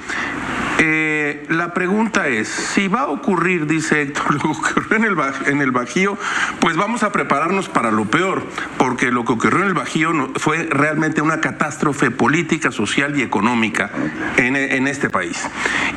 Eh, 0.78 1.44
la 1.49 1.75
pregunta 1.75 2.28
es, 2.28 2.49
si 2.49 2.87
va 2.87 3.02
a 3.02 3.08
ocurrir, 3.08 3.66
dice 3.66 4.02
Héctor, 4.02 4.35
lo 4.35 4.40
que 4.40 4.47
ocurrió 4.47 4.97
en 4.97 5.04
el, 5.04 5.16
en 5.47 5.61
el 5.61 5.73
Bajío, 5.73 6.16
pues 6.61 6.76
vamos 6.76 7.02
a 7.02 7.11
prepararnos 7.11 7.68
para 7.68 7.90
lo 7.90 8.04
peor, 8.04 8.44
porque 8.78 9.11
lo 9.11 9.25
que 9.25 9.32
ocurrió 9.32 9.62
en 9.62 9.68
el 9.68 9.75
Bajío 9.75 10.32
fue 10.37 10.68
realmente 10.70 11.20
una 11.20 11.40
catástrofe 11.40 12.11
política, 12.11 12.70
social 12.70 13.18
y 13.18 13.23
económica 13.23 13.90
en, 14.37 14.56
en 14.56 14.87
este 14.87 15.11
país. 15.11 15.49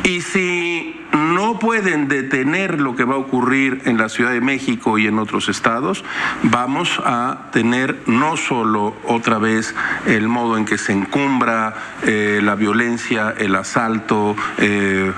Y 0.03 0.21
si 0.21 1.01
no 1.11 1.59
pueden 1.59 2.07
detener 2.07 2.79
lo 2.79 2.95
que 2.95 3.03
va 3.03 3.15
a 3.15 3.17
ocurrir 3.17 3.81
en 3.85 3.97
la 3.97 4.09
Ciudad 4.09 4.31
de 4.31 4.41
México 4.41 4.97
y 4.97 5.07
en 5.07 5.19
otros 5.19 5.49
estados, 5.49 6.03
vamos 6.43 7.01
a 7.03 7.49
tener 7.51 7.97
no 8.05 8.37
solo 8.37 8.95
otra 9.05 9.37
vez 9.37 9.75
el 10.05 10.27
modo 10.27 10.57
en 10.57 10.65
que 10.65 10.77
se 10.77 10.93
encumbra 10.93 11.73
eh, 12.03 12.39
la 12.41 12.55
violencia, 12.55 13.33
el 13.37 13.55
asalto, 13.55 14.35
eh, 14.57 14.70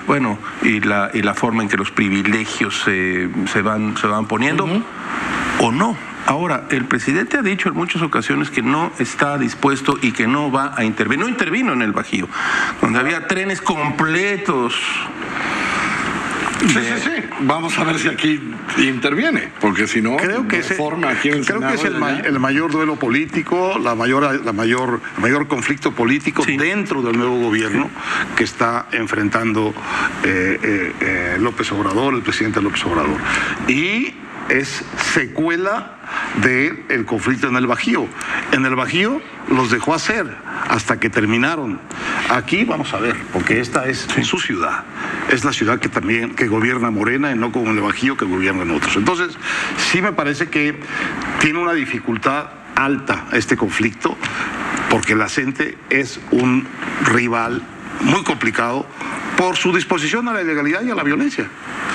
bueno, 0.07 0.37
y 0.61 0.79
la, 0.81 1.09
y 1.13 1.21
la 1.21 1.33
forma 1.33 1.63
en 1.63 1.69
que 1.69 1.77
los 1.77 1.91
privilegios 1.91 2.81
se, 2.83 3.29
se 3.51 3.61
van, 3.61 3.95
se 3.97 4.07
van 4.07 4.25
poniendo, 4.25 4.65
uh 4.65 4.69
-huh. 4.69 4.83
o 5.59 5.71
no. 5.71 5.97
Ahora, 6.25 6.67
el 6.69 6.85
presidente 6.85 7.37
ha 7.37 7.41
dicho 7.41 7.67
en 7.67 7.75
muchas 7.75 8.01
ocasiones 8.01 8.49
que 8.49 8.61
no 8.61 8.91
está 8.97 9.37
dispuesto 9.37 9.97
y 10.01 10.13
que 10.13 10.25
no 10.25 10.51
va 10.51 10.73
a 10.77 10.85
intervenir. 10.85 11.25
No 11.25 11.29
intervino 11.29 11.73
en 11.73 11.81
el 11.81 11.91
Bajío, 11.91 12.29
donde 12.81 12.99
había 12.99 13.27
trenes 13.27 13.61
completos 13.61 14.73
Sí, 16.67 16.79
sí, 16.79 17.01
sí. 17.03 17.11
Vamos 17.41 17.77
a 17.77 17.83
ver 17.83 17.99
si 17.99 18.07
aquí 18.07 18.39
interviene, 18.77 19.49
porque 19.59 19.87
si 19.87 20.01
no, 20.01 20.17
creo 20.17 20.47
que, 20.47 20.59
ese, 20.59 20.75
forma 20.75 21.09
aquí 21.09 21.29
en 21.29 21.35
el 21.35 21.45
creo 21.45 21.59
que 21.59 21.73
es 21.73 21.83
el, 21.83 21.97
ma 21.97 22.19
el, 22.19 22.39
mayor 22.39 22.71
duelo 22.71 22.95
político, 22.95 23.77
la 23.79 23.95
mayor, 23.95 24.43
la 24.43 24.53
mayor, 24.53 25.01
el 25.17 25.21
mayor 25.21 25.47
conflicto 25.47 25.91
político 25.91 26.43
sí. 26.43 26.57
dentro 26.57 27.01
del 27.01 27.17
nuevo 27.17 27.39
gobierno 27.39 27.89
que 28.35 28.43
está 28.43 28.87
enfrentando 28.91 29.73
eh, 30.23 30.59
eh, 30.63 30.93
eh, 31.01 31.37
López 31.39 31.71
Obrador, 31.71 32.13
el 32.13 32.21
presidente 32.21 32.61
López 32.61 32.83
Obrador. 32.85 33.17
Y 33.67 34.13
es 34.49 34.83
secuela 35.13 35.97
del 36.41 36.83
el 36.89 37.05
conflicto 37.05 37.47
en 37.47 37.55
el 37.55 37.67
Bajío. 37.67 38.07
En 38.51 38.65
el 38.65 38.75
Bajío 38.75 39.21
los 39.49 39.71
dejó 39.71 39.93
hacer 39.93 40.25
hasta 40.69 40.99
que 40.99 41.09
terminaron. 41.09 41.79
Aquí 42.29 42.63
vamos 42.63 42.93
a 42.93 42.99
ver, 42.99 43.15
porque 43.31 43.59
esta 43.59 43.85
es 43.85 44.07
sí. 44.13 44.23
su 44.23 44.39
ciudad. 44.39 44.83
Es 45.31 45.43
la 45.43 45.53
ciudad 45.53 45.79
que 45.79 45.89
también 45.89 46.35
que 46.35 46.47
gobierna 46.47 46.91
Morena 46.91 47.31
y 47.31 47.35
no 47.35 47.51
como 47.51 47.71
el 47.71 47.79
Bajío 47.79 48.17
que 48.17 48.25
gobiernan 48.25 48.71
otros. 48.71 48.95
Entonces, 48.95 49.37
sí 49.77 50.01
me 50.01 50.13
parece 50.13 50.49
que 50.49 50.79
tiene 51.39 51.59
una 51.59 51.73
dificultad 51.73 52.47
alta 52.75 53.25
este 53.33 53.55
conflicto, 53.55 54.17
porque 54.89 55.15
la 55.15 55.29
gente 55.29 55.77
es 55.89 56.19
un 56.31 56.67
rival 57.05 57.61
muy 58.01 58.23
complicado 58.23 58.85
por 59.37 59.55
su 59.55 59.73
disposición 59.73 60.27
a 60.27 60.33
la 60.33 60.41
ilegalidad 60.41 60.81
y 60.83 60.89
a 60.89 60.95
la 60.95 61.03
violencia. 61.03 61.47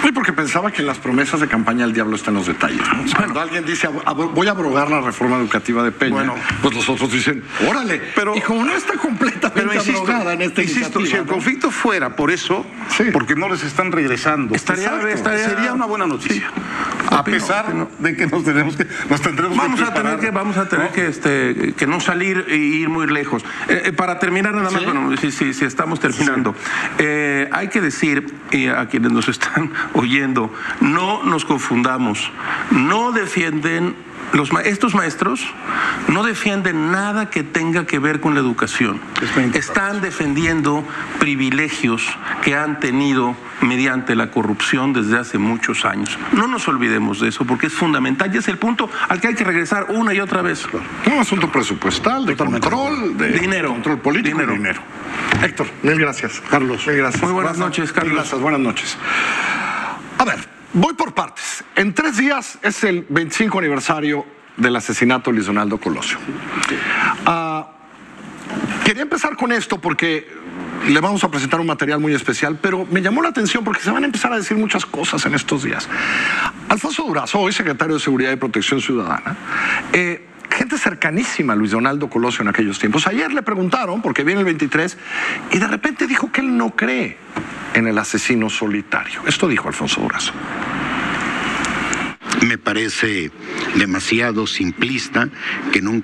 Y 0.07 0.13
porque 0.13 0.33
pensaba 0.33 0.71
que 0.71 0.81
en 0.83 0.87
las 0.87 0.99
promesas 0.99 1.41
de 1.41 1.49
campaña 1.49 1.85
el 1.85 1.93
diablo 1.93 2.17
está 2.17 2.31
en 2.31 2.37
los 2.37 2.47
detalles. 2.47 2.81
¿no? 2.97 3.03
O 3.03 3.09
sea, 3.09 3.17
Cuando 3.19 3.41
alguien 3.41 3.65
dice 3.65 3.89
"Ab- 3.89 4.05
ab- 4.05 4.33
voy 4.33 4.47
a 4.47 4.53
abrogar 4.53 4.91
la 4.91 5.01
reforma 5.01 5.37
educativa 5.37 5.83
de 5.83 5.91
Peña, 5.93 6.15
Bueno. 6.15 6.35
pues 6.63 6.75
los 6.75 6.89
otros 6.89 7.13
dicen, 7.13 7.43
órale. 7.69 8.01
Pero- 8.15 8.37
y 8.37 8.41
como 8.41 8.65
no 8.65 8.73
está 8.75 8.95
completamente 8.95 9.61
Pero 9.61 9.75
insisto, 9.75 10.01
abrogada 10.03 10.33
en 10.35 10.43
esta 10.43 10.63
insisto, 10.63 11.05
si 11.05 11.17
el 11.17 11.27
conflicto 11.27 11.71
fuera 11.71 12.15
por 12.17 12.31
eso, 12.31 12.65
Sí. 12.97 13.05
porque 13.13 13.35
no 13.35 13.49
les 13.49 13.63
están 13.65 13.93
regresando, 13.93 14.55
Estaría- 14.55 15.01
estaría- 15.11 15.49
sería 15.49 15.73
una 15.73 15.87
buena 15.87 16.07
noticia. 16.07 16.49
A 17.11 17.21
Opino, 17.21 17.39
pesar 17.39 17.65
opino. 17.67 17.89
de 17.99 18.17
que 18.17 18.27
nos 18.27 18.45
tenemos 18.45 18.77
que 18.77 18.87
nos 19.09 19.21
tendremos 19.23 19.57
Vamos 19.57 19.81
que 19.81 19.87
a 19.87 19.89
tener 19.89 20.03
preparar, 20.03 20.21
que, 20.21 20.31
vamos 20.31 20.57
a 20.59 20.69
tener 20.69 20.87
¿no? 20.87 20.93
que, 20.93 21.07
este, 21.09 21.75
que 21.77 21.87
no 21.87 22.01
salir 22.01 22.45
e 22.49 22.57
ir 22.57 22.89
muy 22.91 23.07
lejos. 23.07 23.43
Eh, 23.69 23.83
eh, 23.87 23.93
para 23.93 24.19
terminar 24.19 24.55
nada 24.55 24.71
más, 24.71 24.85
bueno, 24.85 25.17
si, 25.17 25.33
si- 25.33 25.55
si 25.55 25.65
estamos 25.65 25.99
terminando, 26.01 26.55
eh, 26.99 27.49
hay 27.53 27.69
que 27.69 27.81
decir 27.81 28.27
eh, 28.51 28.71
a 28.71 28.87
quienes 28.87 29.11
nos 29.13 29.29
están 29.29 29.73
oyendo, 29.95 30.53
no 30.81 31.23
nos 31.25 31.45
confundamos, 31.45 32.31
no 32.71 33.13
defienden 33.13 33.95
los 34.35 34.53
ma- 34.53 34.61
estos 34.61 34.95
maestros 34.95 35.41
no 36.09 36.23
defienden 36.23 36.91
nada 36.93 37.31
que 37.31 37.43
tenga 37.43 37.87
que 37.87 37.99
ver 37.99 38.21
con 38.21 38.35
la 38.35 38.41
educación. 38.41 39.01
Están 39.55 40.03
defendiendo 40.03 40.85
privilegios 41.19 42.03
que 42.43 42.55
han 42.55 42.79
tenido 42.79 43.35
mediante 43.63 44.15
la 44.15 44.31
corrupción 44.31 44.93
desde 44.93 45.17
hace 45.19 45.39
muchos 45.39 45.87
años. 45.87 46.19
No 46.33 46.47
nos 46.47 46.69
olvidemos 46.69 47.21
de 47.21 47.29
eso 47.29 47.47
porque 47.47 47.69
es 47.69 47.73
fundamental 47.73 48.31
y 48.35 48.39
es 48.39 48.49
el 48.49 48.59
punto 48.59 48.91
al 49.09 49.19
que 49.21 49.29
hay 49.29 49.35
que 49.35 49.45
regresar 49.45 49.87
una 49.89 50.13
y 50.13 50.21
otra 50.21 50.43
vez. 50.43 50.67
Un 51.07 51.19
asunto 51.19 51.51
presupuestal, 51.51 52.27
de 52.27 52.33
Totalmente. 52.37 52.69
control, 52.69 53.17
de 53.17 53.29
Dinero. 53.33 53.71
control 53.71 53.99
político 54.01 54.37
Dinero. 54.39 54.53
dinero. 54.53 54.81
Héctor, 55.43 55.69
mil 55.83 55.99
gracias. 55.99 56.43
Carlos, 56.51 56.87
mil 56.87 56.97
gracias. 56.97 57.23
Muy 57.23 57.33
buenas 57.33 57.57
noches, 57.57 57.93
Carlos. 57.93 58.15
Gracias, 58.15 58.41
buenas 58.41 58.61
noches. 58.61 58.99
A 60.19 60.25
ver, 60.25 60.39
voy 60.73 60.95
por 60.95 61.15
partes. 61.15 61.65
En 61.77 61.95
tres 61.95 62.17
días 62.17 62.59
es 62.63 62.85
el 62.85 63.07
25 63.09 63.59
aniversario 63.59 64.27
del 64.57 64.75
asesinato 64.77 65.31
de 65.31 65.37
Luis 65.37 65.47
Donaldo 65.47 65.79
Colosio. 65.79 66.19
Ah, 67.25 67.71
quería 68.85 69.03
empezar 69.03 69.37
con 69.37 69.53
esto 69.53 69.81
porque 69.81 70.29
le 70.89 71.01
vamos 71.01 71.23
a 71.23 71.31
presentar 71.31 71.61
un 71.61 71.67
material 71.67 72.01
muy 72.01 72.15
especial, 72.15 72.59
pero 72.61 72.87
me 72.91 73.01
llamó 73.01 73.23
la 73.23 73.29
atención 73.29 73.63
porque 73.63 73.83
se 73.83 73.91
van 73.91 74.03
a 74.03 74.07
empezar 74.07 74.33
a 74.33 74.37
decir 74.37 74.57
muchas 74.57 74.87
cosas 74.87 75.25
en 75.27 75.35
estos 75.35 75.63
días. 75.63 75.89
Alfonso 76.69 77.05
Durazo, 77.05 77.39
hoy 77.39 77.53
secretario 77.53 77.95
de 77.95 78.01
Seguridad 78.01 78.33
y 78.33 78.37
Protección 78.37 78.81
Ciudadana, 78.81 79.37
eh, 79.93 80.27
gente 80.59 80.77
cercanísima 80.77 81.53
a 81.53 81.57
Luis 81.57 81.71
Donaldo 81.71 82.11
Colosio 82.11 82.43
en 82.43 82.49
aquellos 82.49 82.81
tiempos. 82.81 83.07
Ayer 83.07 83.33
le 83.33 83.43
preguntaron, 83.43 84.03
porque 84.03 84.25
viene 84.25 84.41
el 84.41 84.45
23, 84.45 84.99
y 85.53 85.59
de 85.59 85.67
repente 85.69 86.09
dijo 86.09 86.33
que 86.33 86.41
él 86.41 86.57
no 86.57 86.71
cree 86.71 87.17
en 87.75 87.87
el 87.87 87.97
asesino 87.97 88.51
solitario. 88.51 89.21
Esto 89.27 89.47
dijo 89.47 89.69
Alfonso 89.69 90.01
Durazo. 90.01 90.33
Me 92.47 92.59
parece 92.59 93.31
demasiado 93.77 94.47
simplista 94.47 95.29
que 95.73 95.79
en 95.81 95.89
un 95.89 96.03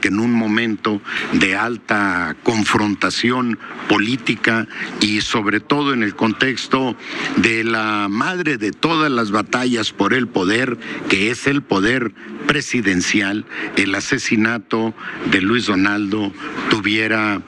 que 0.00 0.08
en 0.08 0.20
un 0.20 0.32
momento 0.32 1.00
de 1.32 1.56
alta 1.56 2.36
confrontación 2.42 3.58
política 3.88 4.66
y 5.00 5.20
sobre 5.20 5.60
todo 5.60 5.92
en 5.92 6.02
el 6.02 6.14
contexto 6.14 6.96
de 7.36 7.64
la 7.64 8.08
madre 8.08 8.58
de 8.58 8.72
todas 8.72 9.10
las 9.10 9.30
batallas 9.30 9.92
por 9.92 10.14
el 10.14 10.28
poder, 10.28 10.78
que 11.08 11.30
es 11.30 11.46
el 11.46 11.62
poder 11.62 12.12
presidencial, 12.46 13.44
el 13.76 13.94
asesinato 13.94 14.94
de 15.30 15.40
Luis 15.40 15.66
Donaldo 15.66 16.32
tuviera 16.70 17.42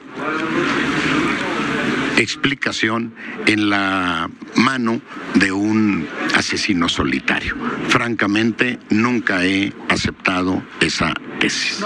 explicación 2.16 3.14
en 3.46 3.70
la 3.70 4.28
mano 4.56 5.00
de 5.34 5.52
un 5.52 6.06
asesino 6.34 6.88
solitario. 6.88 7.56
Francamente, 7.88 8.78
nunca 8.90 9.44
he 9.44 9.72
aceptado 9.88 10.62
esa 10.80 11.12
tesis. 11.40 11.84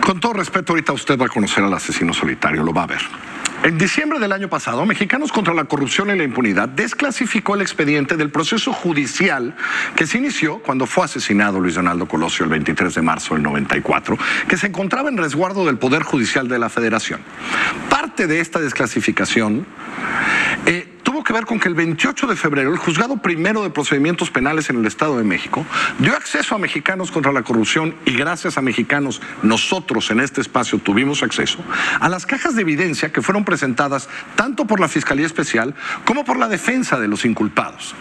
Con 0.00 0.20
todo 0.20 0.34
respeto, 0.34 0.72
ahorita 0.72 0.92
usted 0.92 1.18
va 1.18 1.26
a 1.26 1.28
conocer 1.28 1.64
al 1.64 1.72
asesino 1.72 2.12
solitario, 2.12 2.62
lo 2.62 2.72
va 2.72 2.84
a 2.84 2.86
ver. 2.86 3.00
En 3.64 3.78
diciembre 3.78 4.18
del 4.18 4.32
año 4.32 4.50
pasado, 4.50 4.84
Mexicanos 4.84 5.32
contra 5.32 5.54
la 5.54 5.64
Corrupción 5.64 6.10
y 6.10 6.18
la 6.18 6.24
Impunidad 6.24 6.68
desclasificó 6.68 7.54
el 7.54 7.62
expediente 7.62 8.18
del 8.18 8.28
proceso 8.28 8.74
judicial 8.74 9.56
que 9.96 10.06
se 10.06 10.18
inició 10.18 10.58
cuando 10.58 10.84
fue 10.84 11.06
asesinado 11.06 11.58
Luis 11.58 11.76
Donaldo 11.76 12.06
Colosio 12.06 12.44
el 12.44 12.50
23 12.50 12.94
de 12.94 13.00
marzo 13.00 13.32
del 13.32 13.42
94, 13.42 14.18
que 14.46 14.58
se 14.58 14.66
encontraba 14.66 15.08
en 15.08 15.16
resguardo 15.16 15.64
del 15.64 15.78
Poder 15.78 16.02
Judicial 16.02 16.46
de 16.46 16.58
la 16.58 16.68
Federación. 16.68 17.22
Parte 17.88 18.26
de 18.26 18.40
esta 18.40 18.60
desclasificación 18.60 19.64
eh, 20.66 20.93
que 21.24 21.32
ver 21.32 21.46
con 21.46 21.58
que 21.58 21.68
el 21.68 21.74
28 21.74 22.26
de 22.26 22.36
febrero 22.36 22.70
el 22.70 22.78
juzgado 22.78 23.16
primero 23.16 23.62
de 23.62 23.70
procedimientos 23.70 24.30
penales 24.30 24.70
en 24.70 24.76
el 24.76 24.86
Estado 24.86 25.16
de 25.16 25.24
México 25.24 25.64
dio 25.98 26.14
acceso 26.14 26.54
a 26.54 26.58
mexicanos 26.58 27.10
contra 27.10 27.32
la 27.32 27.42
corrupción 27.42 27.94
y 28.04 28.12
gracias 28.12 28.58
a 28.58 28.62
mexicanos 28.62 29.20
nosotros 29.42 30.10
en 30.10 30.20
este 30.20 30.40
espacio 30.40 30.78
tuvimos 30.78 31.22
acceso 31.22 31.58
a 31.98 32.08
las 32.08 32.26
cajas 32.26 32.54
de 32.54 32.62
evidencia 32.62 33.10
que 33.10 33.22
fueron 33.22 33.44
presentadas 33.44 34.08
tanto 34.36 34.66
por 34.66 34.80
la 34.80 34.88
Fiscalía 34.88 35.26
Especial 35.26 35.74
como 36.04 36.24
por 36.24 36.36
la 36.36 36.48
defensa 36.48 37.00
de 37.00 37.08
los 37.08 37.24
inculpados. 37.24 37.94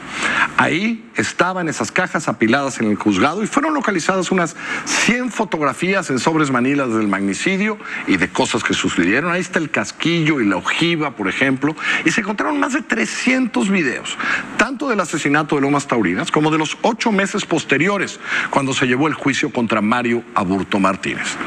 Ahí 0.58 1.10
estaban 1.16 1.70
esas 1.70 1.92
cajas 1.92 2.28
apiladas 2.28 2.80
en 2.80 2.90
el 2.90 2.96
juzgado 2.96 3.44
y 3.44 3.48
fueron 3.48 3.74
localizadas 3.74 4.32
unas 4.32 4.56
100 4.86 5.32
fotografías 5.32 6.10
en 6.10 6.20
sobres 6.20 6.52
manilas 6.52 6.94
del 6.94 7.08
magnicidio 7.08 7.78
y 8.08 8.18
de 8.18 8.30
cosas 8.30 8.64
que 8.64 8.74
sucedieron. 8.74 9.32
Ahí 9.32 9.42
está 9.42 9.60
el 9.60 9.70
casquillo 9.70 10.42
y 10.42 10.46
la 10.46 10.58
ojiva, 10.58 11.16
por 11.16 11.28
ejemplo, 11.28 11.76
y 12.06 12.12
se 12.12 12.22
encontraron 12.22 12.60
más 12.60 12.74
de 12.74 12.82
300 13.14 13.70
videos, 13.70 14.18
tanto 14.58 14.90
del 14.90 15.00
asesinato 15.00 15.56
de 15.56 15.62
Lomas 15.62 15.88
Taurinas 15.88 16.32
como 16.32 16.50
de 16.50 16.58
los 16.58 16.78
ocho 16.82 17.12
meses 17.12 17.46
posteriores, 17.46 18.20
cuando 18.50 18.74
se 18.74 18.88
llevó 18.88 19.08
el 19.08 19.14
juicio 19.14 19.52
contra 19.52 19.82
Mario 19.82 20.24
Aburto 20.34 20.80
Martínez. 20.80 21.38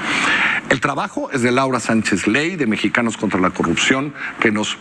El 0.70 0.80
trabajo 0.80 1.30
es 1.32 1.42
de 1.42 1.50
Laura 1.50 1.80
Sánchez 1.80 2.28
Ley, 2.28 2.54
de 2.54 2.66
Mexicanos 2.66 3.16
contra 3.16 3.40
la 3.40 3.50
Corrupción, 3.50 4.14
que 4.38 4.52
nos 4.52 4.78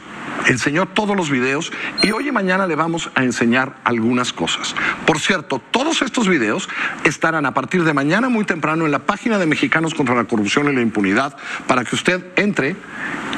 enseñó 0.47 0.85
todos 0.85 1.15
los 1.15 1.29
videos 1.29 1.71
y 2.01 2.11
hoy 2.11 2.29
y 2.29 2.31
mañana 2.31 2.67
le 2.67 2.75
vamos 2.75 3.09
a 3.15 3.23
enseñar 3.23 3.77
algunas 3.83 4.33
cosas. 4.33 4.75
Por 5.05 5.19
cierto, 5.19 5.59
todos 5.71 6.01
estos 6.01 6.27
videos 6.27 6.69
estarán 7.03 7.45
a 7.45 7.53
partir 7.53 7.83
de 7.83 7.93
mañana 7.93 8.29
muy 8.29 8.45
temprano 8.45 8.85
en 8.85 8.91
la 8.91 8.99
página 8.99 9.37
de 9.37 9.45
Mexicanos 9.45 9.93
contra 9.93 10.15
la 10.15 10.25
Corrupción 10.25 10.71
y 10.71 10.75
la 10.75 10.81
Impunidad 10.81 11.35
para 11.67 11.83
que 11.83 11.95
usted 11.95 12.25
entre 12.35 12.75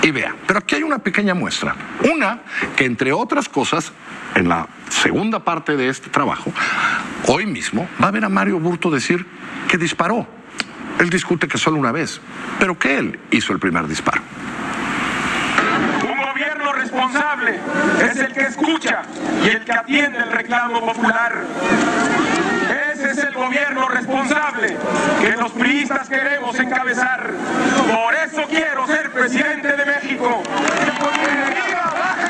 y 0.01 0.11
vea. 0.11 0.35
Pero 0.45 0.59
aquí 0.59 0.75
hay 0.75 0.83
una 0.83 0.99
pequeña 0.99 1.33
muestra. 1.33 1.75
Una 2.13 2.41
que 2.75 2.85
entre 2.85 3.13
otras 3.13 3.49
cosas, 3.49 3.91
en 4.35 4.49
la 4.49 4.67
segunda 4.89 5.43
parte 5.43 5.75
de 5.75 5.89
este 5.89 6.09
trabajo, 6.09 6.51
hoy 7.27 7.45
mismo 7.45 7.87
va 8.01 8.09
a 8.09 8.11
ver 8.11 8.25
a 8.25 8.29
Mario 8.29 8.59
Burto 8.59 8.91
decir 8.91 9.25
que 9.67 9.77
disparó. 9.77 10.27
Él 10.99 11.09
discute 11.09 11.47
que 11.47 11.57
solo 11.57 11.77
una 11.77 11.91
vez, 11.91 12.19
pero 12.59 12.77
que 12.77 12.97
él 12.97 13.19
hizo 13.31 13.53
el 13.53 13.59
primer 13.59 13.87
disparo. 13.87 14.21
Es 18.01 18.17
el 18.17 18.33
que 18.33 18.41
escucha 18.41 19.01
y 19.43 19.47
el 19.47 19.63
que 19.63 19.71
atiende 19.71 20.19
el 20.19 20.31
reclamo 20.31 20.81
popular. 20.81 21.33
Ese 22.93 23.11
es 23.11 23.17
el 23.19 23.33
gobierno 23.33 23.87
responsable 23.87 24.75
que 25.21 25.31
los 25.37 25.51
priistas 25.51 26.09
queremos 26.09 26.59
encabezar. 26.59 27.31
Por 27.87 28.13
eso 28.13 28.43
quiero 28.49 28.85
ser 28.87 29.11
presidente 29.11 29.69
de 29.69 29.85
México. 29.85 30.43
¡Viva 31.65 32.26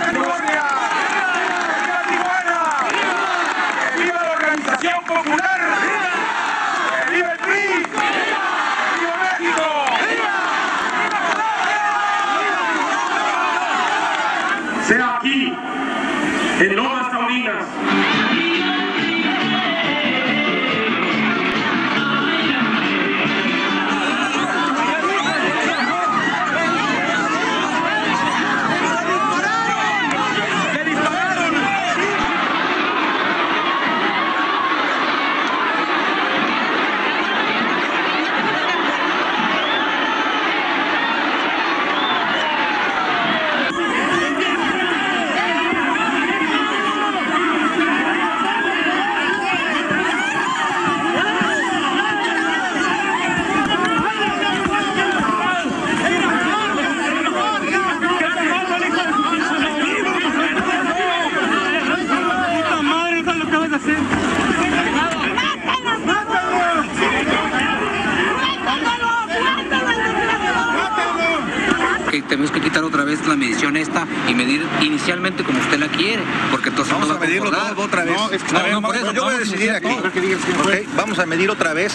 vez 73.72 73.88
la 73.90 74.06
medición 74.06 74.08
esta 74.08 74.30
y 74.30 74.34
medir 74.34 74.66
inicialmente 74.82 75.44
como 75.44 75.60
usted 75.60 75.80
la 75.80 75.88
quiere, 75.88 76.24
porque 76.52 76.70
entonces 76.70 76.94
vamos 76.94 77.10
no 77.10 77.16
a 77.16 77.20
medirlo 77.20 77.52
todo 77.52 77.84
otra 77.84 78.04
vez. 78.06 78.16
No, 78.18 78.32
es 78.32 78.44
que- 78.44 78.56
A 78.58 78.62
ver, 78.64 78.72
no, 78.74 78.82
no, 78.82 78.88
por 78.88 78.96
vamos- 78.96 79.08
eso, 79.10 79.14
yo 79.16 79.24
voy 79.24 79.34
a 79.34 79.38
vamos 79.38 79.50
decidir 79.52 79.72
aquí. 79.72 79.88
Ok, 79.88 80.96
Vamos 80.96 81.20
a 81.20 81.26
medir 81.26 81.50
otra 81.50 81.74
vez 81.74 81.94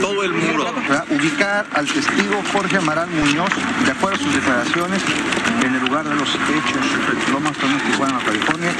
todo 0.00 0.24
el 0.24 0.32
muro. 0.32 0.72
¿verdad? 0.88 1.04
ubicar 1.10 1.66
al 1.74 1.86
testigo 1.86 2.42
Jorge 2.52 2.76
Amaral 2.78 3.08
Muñoz, 3.10 3.50
de 3.84 3.90
acuerdo 3.90 4.16
a 4.16 4.18
sus 4.22 4.34
declaraciones, 4.34 5.02
en 5.62 5.74
el 5.74 5.80
lugar 5.86 6.08
de 6.08 6.14
los 6.14 6.28
hechos, 6.28 7.30
Lomas 7.32 7.56
Taurinas, 7.58 7.82
Tijuana, 7.84 8.18
California, 8.24 8.70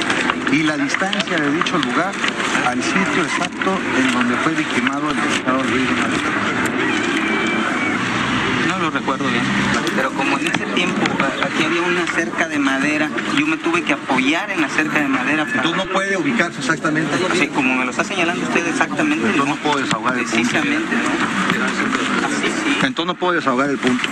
y 0.51 0.63
la 0.63 0.77
distancia 0.77 1.37
de 1.37 1.51
dicho 1.51 1.77
lugar 1.77 2.11
al 2.67 2.81
sitio 2.83 3.23
exacto 3.23 3.77
en 3.99 4.11
donde 4.13 4.35
fue 4.37 4.53
victimado 4.53 5.09
el 5.11 5.17
pescador 5.17 5.65
Luis. 5.69 5.87
No 8.91 8.99
lo 8.99 8.99
recuerdo 8.99 9.29
bien. 9.29 9.43
Pero 9.95 10.11
como 10.11 10.37
en 10.37 10.47
ese 10.47 10.65
tiempo 10.75 11.01
aquí 11.43 11.63
había 11.63 11.81
una 11.81 12.05
cerca 12.07 12.47
de 12.49 12.59
madera, 12.59 13.09
yo 13.37 13.47
me 13.47 13.55
tuve 13.57 13.83
que 13.83 13.93
apoyar 13.93 14.51
en 14.51 14.61
la 14.61 14.69
cerca 14.69 14.99
de 14.99 15.07
madera. 15.07 15.45
Para... 15.45 15.57
Entonces 15.57 15.85
no 15.85 15.93
puede 15.93 16.17
ubicarse 16.17 16.59
exactamente. 16.59 17.09
Sí, 17.39 17.47
como 17.47 17.75
me 17.75 17.85
lo 17.85 17.91
está 17.91 18.03
señalando 18.03 18.43
usted 18.45 18.67
exactamente. 18.67 19.29
Entonces 19.29 19.55
no 19.55 19.61
puedo 19.61 19.77
desahogar 19.77 20.17
el 20.17 20.25
punto. 20.25 20.35
Precisamente, 20.35 20.95
¿no? 20.95 22.27
Así 22.27 22.47
sí. 22.47 22.77
Entonces 22.83 23.05
no 23.05 23.15
puedo 23.15 23.33
desahogar 23.33 23.69
el 23.69 23.77
punto. 23.77 24.03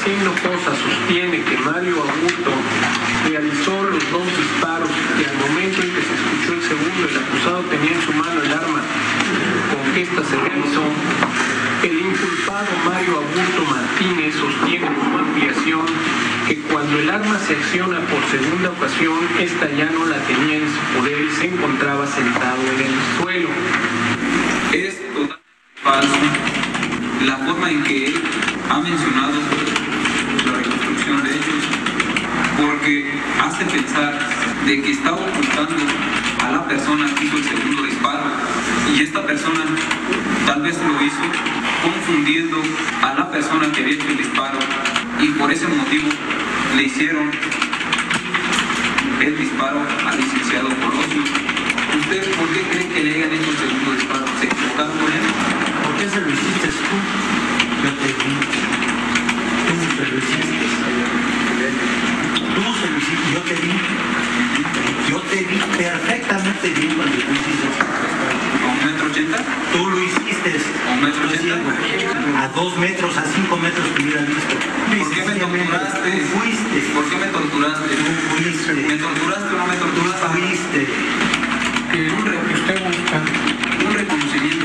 García 0.00 0.16
Hinojosa 0.16 0.72
sostiene 0.80 1.44
que 1.44 1.58
Mario 1.58 1.96
Augusto 2.00 2.50
realizó 3.28 3.84
los 3.84 4.00
dos 4.10 4.24
disparos 4.24 4.88
y 5.20 5.24
al 5.28 5.36
momento 5.36 5.82
en 5.82 5.92
que 5.92 6.00
se 6.00 6.14
escuchó 6.16 6.54
el 6.54 6.62
segundo, 6.62 7.04
el 7.04 7.16
acusado 7.18 7.60
tenía 7.68 7.92
en 7.92 8.00
su 8.00 8.12
mano 8.14 8.40
el 8.40 8.50
arma 8.50 8.80
con 9.68 9.92
que 9.92 10.00
ésta 10.00 10.24
se 10.24 10.36
realizó, 10.40 10.84
el 11.82 12.00
inculpado 12.00 12.68
Mario 12.86 13.20
Augusto 13.20 13.60
Martínez 13.68 14.36
sostiene 14.36 14.86
como 14.86 15.18
ampliación 15.18 15.84
que 16.48 16.56
cuando 16.72 16.98
el 16.98 17.10
arma 17.10 17.38
se 17.38 17.56
acciona 17.56 18.00
por 18.08 18.24
segunda 18.32 18.70
ocasión, 18.70 19.20
esta 19.38 19.68
ya 19.68 19.90
no 19.90 20.06
la 20.06 20.16
tenía 20.24 20.64
en 20.64 20.68
su 20.72 20.96
poder 20.96 21.20
y 21.20 21.30
se 21.30 21.44
encontraba 21.44 22.06
sentado 22.06 22.62
en 22.72 22.80
el 22.88 22.94
suelo 23.20 23.50
totalmente 25.12 25.36
falso 25.82 26.16
la 27.26 27.36
forma 27.36 27.70
en 27.70 27.82
que 27.84 28.06
él 28.06 28.14
ha 28.70 28.78
mencionado 28.78 29.34
la 30.46 30.52
reconstrucción 30.52 31.22
de 31.22 31.30
hechos, 31.30 31.64
porque 32.56 33.12
hace 33.42 33.64
pensar 33.64 34.18
de 34.70 34.82
que 34.82 34.92
estaba 34.92 35.16
ocultando 35.16 35.74
a 36.46 36.50
la 36.52 36.64
persona 36.68 37.12
que 37.16 37.24
hizo 37.24 37.38
el 37.38 37.42
segundo 37.42 37.82
disparo 37.82 38.22
y 38.94 39.02
esta 39.02 39.26
persona 39.26 39.64
tal 40.46 40.62
vez 40.62 40.78
lo 40.78 41.04
hizo 41.04 41.26
confundiendo 41.82 42.62
a 43.02 43.14
la 43.14 43.28
persona 43.32 43.72
que 43.72 43.80
había 43.80 43.94
hecho 43.94 44.06
el 44.06 44.18
disparo 44.18 44.60
y 45.20 45.26
por 45.30 45.50
ese 45.50 45.66
motivo 45.66 46.08
le 46.76 46.84
hicieron 46.84 47.32
el 49.20 49.38
disparo 49.38 49.80
al 50.06 50.16
licenciado 50.20 50.68
Colosio. 50.68 51.22
¿Usted 51.98 52.36
por 52.36 52.48
qué 52.50 52.62
cree 52.70 52.88
que 52.90 53.02
le 53.02 53.14
hayan 53.16 53.32
hecho 53.32 53.50
el 53.50 53.56
segundo 53.56 53.92
disparo? 53.94 54.24
¿Se 54.38 54.46
equivocaron 54.46 54.92
él? 54.92 55.26
¿Por 55.82 55.96
qué 55.98 56.08
se 56.10 56.20
lo 56.20 56.30
hiciste 56.30 56.68
tú? 56.68 56.96
Yo 57.82 57.90
te. 57.98 58.08
Tú 59.66 59.72
se 59.96 60.12
lo 60.12 60.18
hiciste. 60.18 60.50
Tú 62.60 62.66
lo 62.66 62.98
hiciste, 62.98 63.32
yo 63.32 63.40
te 63.40 63.54
vi. 63.54 63.72
Yo 65.10 65.18
te 65.22 65.36
vi 65.36 65.58
perfectamente 65.78 66.68
bien 66.70 66.92
cuando 66.94 67.16
tú 67.16 67.32
hiciste. 67.32 67.68
¿A 68.60 68.72
un 68.72 68.84
metro 68.86 69.06
ochenta? 69.06 69.38
Tú 69.72 69.86
lo 69.90 69.98
hiciste. 70.02 70.50
¿A 70.88 70.92
un 70.92 71.02
metro 71.02 71.22
ochenta? 71.28 72.42
A 72.44 72.48
dos 72.48 72.76
metros, 72.78 73.16
a 73.16 73.24
cinco 73.24 73.56
metros 73.56 73.86
te 73.94 74.02
hubiera 74.02 74.20
visto. 74.22 74.54
¿Por 74.98 75.10
qué 75.10 75.22
me 75.24 75.34
torturaste? 75.40 76.10
Fuiste. 76.36 76.78
¿Por 76.94 77.04
qué 77.08 77.16
me 77.16 77.26
torturaste? 77.26 77.96
fuiste. 78.30 78.72
¿Me 78.74 78.96
torturaste 78.96 79.54
o 79.54 79.58
no 79.58 79.66
me 79.66 79.76
torturaste? 79.76 80.26
Fuiste. 80.28 80.86
Que 81.92 82.10
un, 82.12 82.24
re- 82.26 82.38
que 82.46 82.54
usted 82.54 82.76
busca 82.86 83.20
un 83.88 83.94
reconocimiento 83.94 84.64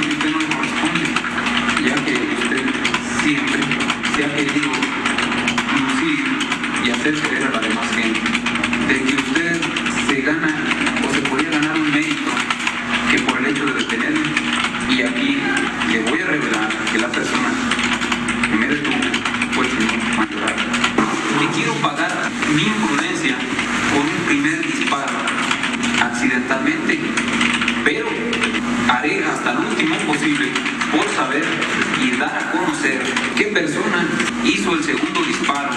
el 34.76 34.84
segundo 34.84 35.24
disparo 35.24 35.70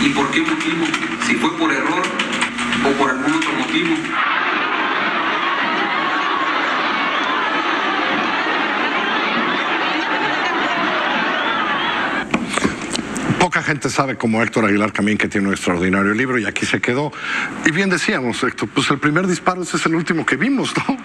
y 0.00 0.08
por 0.10 0.30
qué 0.30 0.40
motivo, 0.40 0.86
si 1.26 1.34
fue 1.34 1.56
por 1.56 1.72
error 1.72 2.02
o 2.84 2.92
por 2.98 3.10
algún 3.10 3.32
otro 3.32 3.52
motivo. 3.52 3.94
Poca 13.38 13.62
gente 13.62 13.88
sabe 13.88 14.16
como 14.16 14.42
Héctor 14.42 14.64
Aguilar 14.64 14.92
Camín 14.92 15.16
que 15.16 15.28
tiene 15.28 15.48
un 15.48 15.54
extraordinario 15.54 16.12
libro 16.12 16.38
y 16.38 16.46
aquí 16.46 16.66
se 16.66 16.80
quedó. 16.80 17.12
Y 17.66 17.70
bien 17.70 17.88
decíamos, 17.88 18.42
Héctor, 18.42 18.68
pues 18.74 18.90
el 18.90 18.98
primer 18.98 19.26
disparo 19.26 19.62
ese 19.62 19.76
es 19.76 19.86
el 19.86 19.94
último 19.94 20.26
que 20.26 20.36
vimos, 20.36 20.74
¿no? 20.76 20.96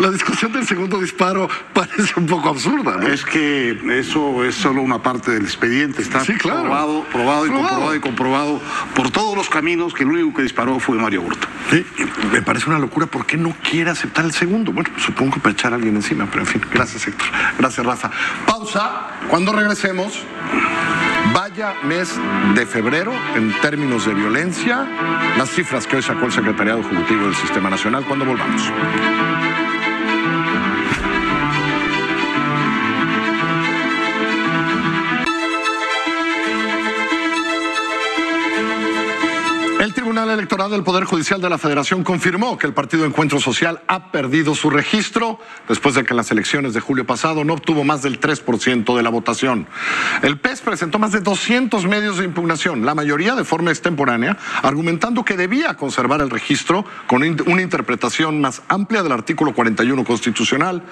La 0.00 0.10
discusión 0.10 0.50
del 0.52 0.66
segundo 0.66 0.98
disparo 0.98 1.46
parece 1.74 2.18
un 2.18 2.24
poco 2.24 2.48
absurda, 2.48 2.96
¿no? 2.96 3.06
Es 3.06 3.22
que 3.22 3.78
eso 3.98 4.42
es 4.44 4.54
solo 4.54 4.80
una 4.80 5.02
parte 5.02 5.30
del 5.30 5.42
expediente, 5.44 6.00
está 6.00 6.24
Sí, 6.24 6.32
claro. 6.34 6.62
probado, 6.62 7.04
probado 7.12 7.44
y 7.46 7.50
Probado. 7.50 7.68
comprobado 7.68 7.94
y 7.96 8.00
comprobado 8.00 8.60
por 8.94 9.10
todos 9.10 9.36
los 9.36 9.50
caminos 9.50 9.92
que 9.92 10.04
el 10.04 10.08
único 10.10 10.34
que 10.34 10.42
disparó 10.42 10.80
fue 10.80 10.96
Mario 10.96 11.20
Hurta. 11.20 11.46
Sí, 11.70 11.84
me 12.32 12.40
parece 12.40 12.70
una 12.70 12.78
locura. 12.78 13.06
¿Por 13.08 13.26
qué 13.26 13.36
no 13.36 13.54
quiere 13.62 13.90
aceptar 13.90 14.24
el 14.24 14.32
segundo? 14.32 14.72
Bueno, 14.72 14.88
supongo 14.96 15.34
que 15.34 15.40
para 15.40 15.52
echar 15.52 15.72
a 15.72 15.76
alguien 15.76 15.94
encima, 15.96 16.26
pero 16.30 16.40
en 16.40 16.46
fin. 16.46 16.62
Gracias, 16.72 17.06
Héctor. 17.06 17.28
Gracias, 17.58 17.84
Rafa. 17.84 18.10
Pausa. 18.46 19.02
Cuando 19.28 19.52
regresemos, 19.52 20.22
Vaya 21.34 21.74
mes 21.84 22.18
de 22.56 22.66
febrero 22.66 23.12
en 23.36 23.52
términos 23.60 24.04
de 24.04 24.14
violencia, 24.14 24.84
las 25.38 25.48
cifras 25.50 25.86
que 25.86 25.96
hoy 25.96 26.02
sacó 26.02 26.26
el 26.26 26.32
Secretariado 26.32 26.80
Ejecutivo 26.80 27.26
del 27.26 27.36
Sistema 27.36 27.70
Nacional 27.70 28.04
cuando 28.04 28.24
volvamos. 28.24 28.62
Tribunal 40.10 40.30
Electoral 40.30 40.72
del 40.72 40.82
Poder 40.82 41.04
Judicial 41.04 41.40
de 41.40 41.48
la 41.48 41.56
Federación 41.56 42.02
confirmó 42.02 42.58
que 42.58 42.66
el 42.66 42.74
Partido 42.74 43.04
Encuentro 43.04 43.38
Social 43.38 43.80
ha 43.86 44.10
perdido 44.10 44.56
su 44.56 44.68
registro 44.68 45.38
después 45.68 45.94
de 45.94 46.02
que 46.02 46.14
en 46.14 46.16
las 46.16 46.32
elecciones 46.32 46.74
de 46.74 46.80
julio 46.80 47.06
pasado 47.06 47.44
no 47.44 47.52
obtuvo 47.52 47.84
más 47.84 48.02
del 48.02 48.18
3% 48.18 48.96
de 48.96 49.02
la 49.04 49.08
votación. 49.08 49.68
El 50.22 50.40
PES 50.40 50.62
presentó 50.62 50.98
más 50.98 51.12
de 51.12 51.20
200 51.20 51.86
medios 51.86 52.18
de 52.18 52.24
impugnación, 52.24 52.84
la 52.84 52.96
mayoría 52.96 53.36
de 53.36 53.44
forma 53.44 53.70
extemporánea, 53.70 54.36
argumentando 54.64 55.24
que 55.24 55.36
debía 55.36 55.74
conservar 55.74 56.20
el 56.22 56.30
registro 56.30 56.84
con 57.06 57.22
una 57.22 57.62
interpretación 57.62 58.40
más 58.40 58.62
amplia 58.66 59.04
del 59.04 59.12
artículo 59.12 59.54
41 59.54 60.02
constitucional, 60.02 60.82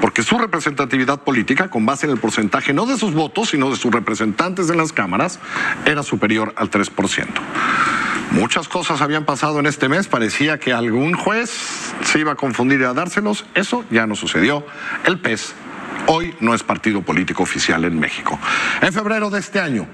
porque 0.00 0.22
su 0.22 0.38
representatividad 0.38 1.22
política, 1.22 1.68
con 1.68 1.84
base 1.84 2.06
en 2.06 2.12
el 2.12 2.20
porcentaje 2.20 2.72
no 2.72 2.86
de 2.86 2.96
sus 2.96 3.12
votos, 3.12 3.48
sino 3.48 3.70
de 3.70 3.76
sus 3.76 3.90
representantes 3.90 4.70
en 4.70 4.76
las 4.76 4.92
cámaras, 4.92 5.40
era 5.84 6.04
superior 6.04 6.52
al 6.54 6.70
3%. 6.70 7.26
Muchas 8.30 8.67
cosas 8.68 9.00
habían 9.00 9.24
pasado 9.24 9.58
en 9.58 9.66
este 9.66 9.88
mes, 9.88 10.08
parecía 10.08 10.58
que 10.58 10.72
algún 10.72 11.14
juez 11.14 11.50
se 12.04 12.20
iba 12.20 12.32
a 12.32 12.36
confundir 12.36 12.80
y 12.80 12.84
a 12.84 12.92
dárselos, 12.92 13.44
eso 13.54 13.84
ya 13.90 14.06
no 14.06 14.14
sucedió. 14.14 14.64
El 15.04 15.18
PES 15.20 15.54
hoy 16.06 16.34
no 16.40 16.54
es 16.54 16.62
partido 16.62 17.02
político 17.02 17.42
oficial 17.42 17.84
en 17.84 17.98
México. 17.98 18.38
En 18.80 18.92
febrero 18.92 19.30
de 19.30 19.40
este 19.40 19.60
año 19.60 19.86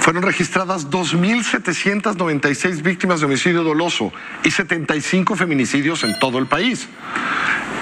fueron 0.00 0.22
registradas 0.22 0.90
2.796 0.90 2.82
víctimas 2.82 3.20
de 3.20 3.26
homicidio 3.26 3.62
doloso 3.62 4.12
y 4.42 4.50
75 4.50 5.36
feminicidios 5.36 6.04
en 6.04 6.18
todo 6.18 6.38
el 6.38 6.46
país. 6.46 6.88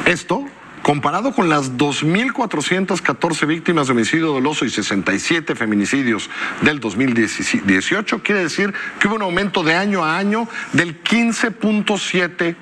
Esto 0.04 0.46
Comparado 0.82 1.32
con 1.32 1.48
las 1.48 1.76
2.414 1.76 3.46
víctimas 3.46 3.86
de 3.86 3.92
homicidio 3.92 4.32
doloso 4.32 4.64
y 4.64 4.70
67 4.70 5.54
feminicidios 5.54 6.28
del 6.62 6.80
2018, 6.80 8.20
quiere 8.24 8.42
decir 8.42 8.74
que 8.98 9.06
hubo 9.06 9.14
un 9.14 9.22
aumento 9.22 9.62
de 9.62 9.76
año 9.76 10.04
a 10.04 10.18
año 10.18 10.48
del 10.72 11.00
15.7%. 11.04 12.56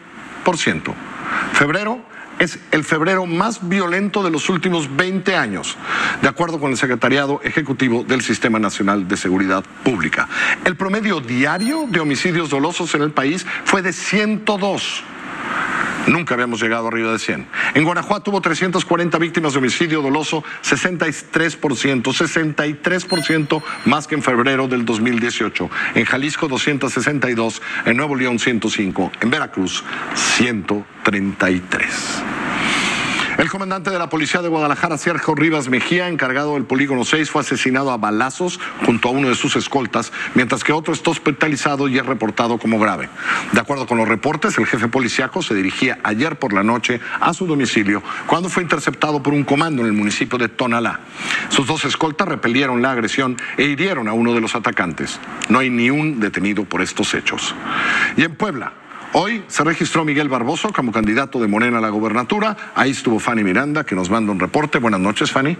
Febrero 1.54 2.04
es 2.38 2.59
el 2.72 2.85
febrero 2.85 3.24
más 3.24 3.66
violento 3.68 4.22
de 4.22 4.30
los 4.30 4.50
últimos 4.50 4.94
20 4.96 5.37
años, 5.37 5.78
de 6.20 6.28
acuerdo 6.28 6.61
con 6.61 6.70
el 6.70 6.76
Secretariado 6.76 7.40
Ejecutivo 7.42 8.04
del 8.04 8.20
Sistema 8.20 8.59
Nacional 8.59 9.09
de 9.09 9.16
Seguridad 9.16 9.64
Pública. 9.83 10.28
El 10.66 10.76
promedio 10.76 11.20
diario 11.20 11.87
de 11.88 12.00
homicidios 12.00 12.50
dolosos 12.50 12.94
en 12.94 13.00
el 13.00 13.12
país 13.12 13.46
fue 13.64 13.80
de 13.80 13.94
102 13.94 15.04
Nunca 16.07 16.35
habíamos 16.35 16.61
llegado 16.61 16.89
arriba 16.89 17.13
de 17.13 17.19
100. 17.19 17.47
En 17.75 17.85
Guanajuato 17.85 18.31
hubo 18.31 18.41
340 18.41 19.19
víctimas 19.19 19.53
de 19.53 19.59
homicidio 19.59 20.03
doloso, 20.03 20.43
63%, 20.63 22.03
63% 22.03 23.63
más 23.85 24.07
que 24.07 24.15
en 24.15 24.23
febrero 24.23 24.67
del 24.67 24.85
2018. 24.85 25.71
En 25.95 26.05
Jalisco 26.05 26.49
262, 26.49 27.63
en 27.85 27.97
Nuevo 27.97 28.17
León 28.17 28.39
105, 28.39 29.13
en 29.21 29.31
Veracruz 29.31 29.85
133. 30.15 32.23
El 33.40 33.48
comandante 33.48 33.88
de 33.88 33.98
la 33.98 34.11
policía 34.11 34.42
de 34.42 34.48
Guadalajara, 34.48 34.98
Sergio 34.98 35.35
Rivas 35.35 35.70
Mejía, 35.70 36.09
encargado 36.09 36.57
del 36.57 36.64
polígono 36.64 37.07
6, 37.07 37.31
fue 37.31 37.40
asesinado 37.40 37.90
a 37.90 37.96
balazos 37.96 38.61
junto 38.85 39.09
a 39.09 39.12
uno 39.12 39.31
de 39.31 39.35
sus 39.35 39.57
escoltas, 39.57 40.12
mientras 40.35 40.62
que 40.62 40.74
otro 40.74 40.92
está 40.92 41.11
hospitalizado 41.11 41.88
y 41.88 41.96
es 41.96 42.05
reportado 42.05 42.59
como 42.59 42.79
grave. 42.79 43.09
De 43.53 43.59
acuerdo 43.59 43.87
con 43.87 43.96
los 43.96 44.07
reportes, 44.07 44.59
el 44.59 44.66
jefe 44.66 44.88
policiaco 44.88 45.40
se 45.40 45.55
dirigía 45.55 46.00
ayer 46.05 46.38
por 46.38 46.53
la 46.53 46.62
noche 46.62 47.00
a 47.18 47.33
su 47.33 47.46
domicilio 47.46 48.03
cuando 48.26 48.50
fue 48.50 48.62
interceptado 48.62 49.22
por 49.22 49.33
un 49.33 49.44
comando 49.44 49.81
en 49.81 49.88
el 49.88 49.94
municipio 49.94 50.37
de 50.37 50.50
Tonalá. 50.50 51.00
Sus 51.48 51.66
dos 51.66 51.87
escoltas 51.87 52.29
repelieron 52.29 52.83
la 52.83 52.92
agresión 52.92 53.38
e 53.57 53.64
hirieron 53.64 54.07
a 54.07 54.12
uno 54.12 54.35
de 54.35 54.42
los 54.42 54.55
atacantes. 54.55 55.18
No 55.48 55.61
hay 55.61 55.70
ni 55.70 55.88
un 55.88 56.20
detenido 56.20 56.64
por 56.64 56.83
estos 56.83 57.14
hechos. 57.14 57.55
Y 58.18 58.22
en 58.22 58.37
Puebla, 58.37 58.74
Hoy 59.12 59.42
se 59.49 59.64
registró 59.64 60.05
Miguel 60.05 60.29
Barboso 60.29 60.73
como 60.73 60.92
candidato 60.92 61.40
de 61.40 61.49
Morena 61.49 61.79
a 61.79 61.81
la 61.81 61.88
gobernatura. 61.88 62.57
Ahí 62.77 62.92
estuvo 62.92 63.18
Fanny 63.18 63.42
Miranda, 63.42 63.85
que 63.85 63.96
nos 63.96 64.09
manda 64.09 64.31
un 64.31 64.38
reporte. 64.38 64.79
Buenas 64.79 65.01
noches, 65.01 65.33
Fanny. 65.33 65.57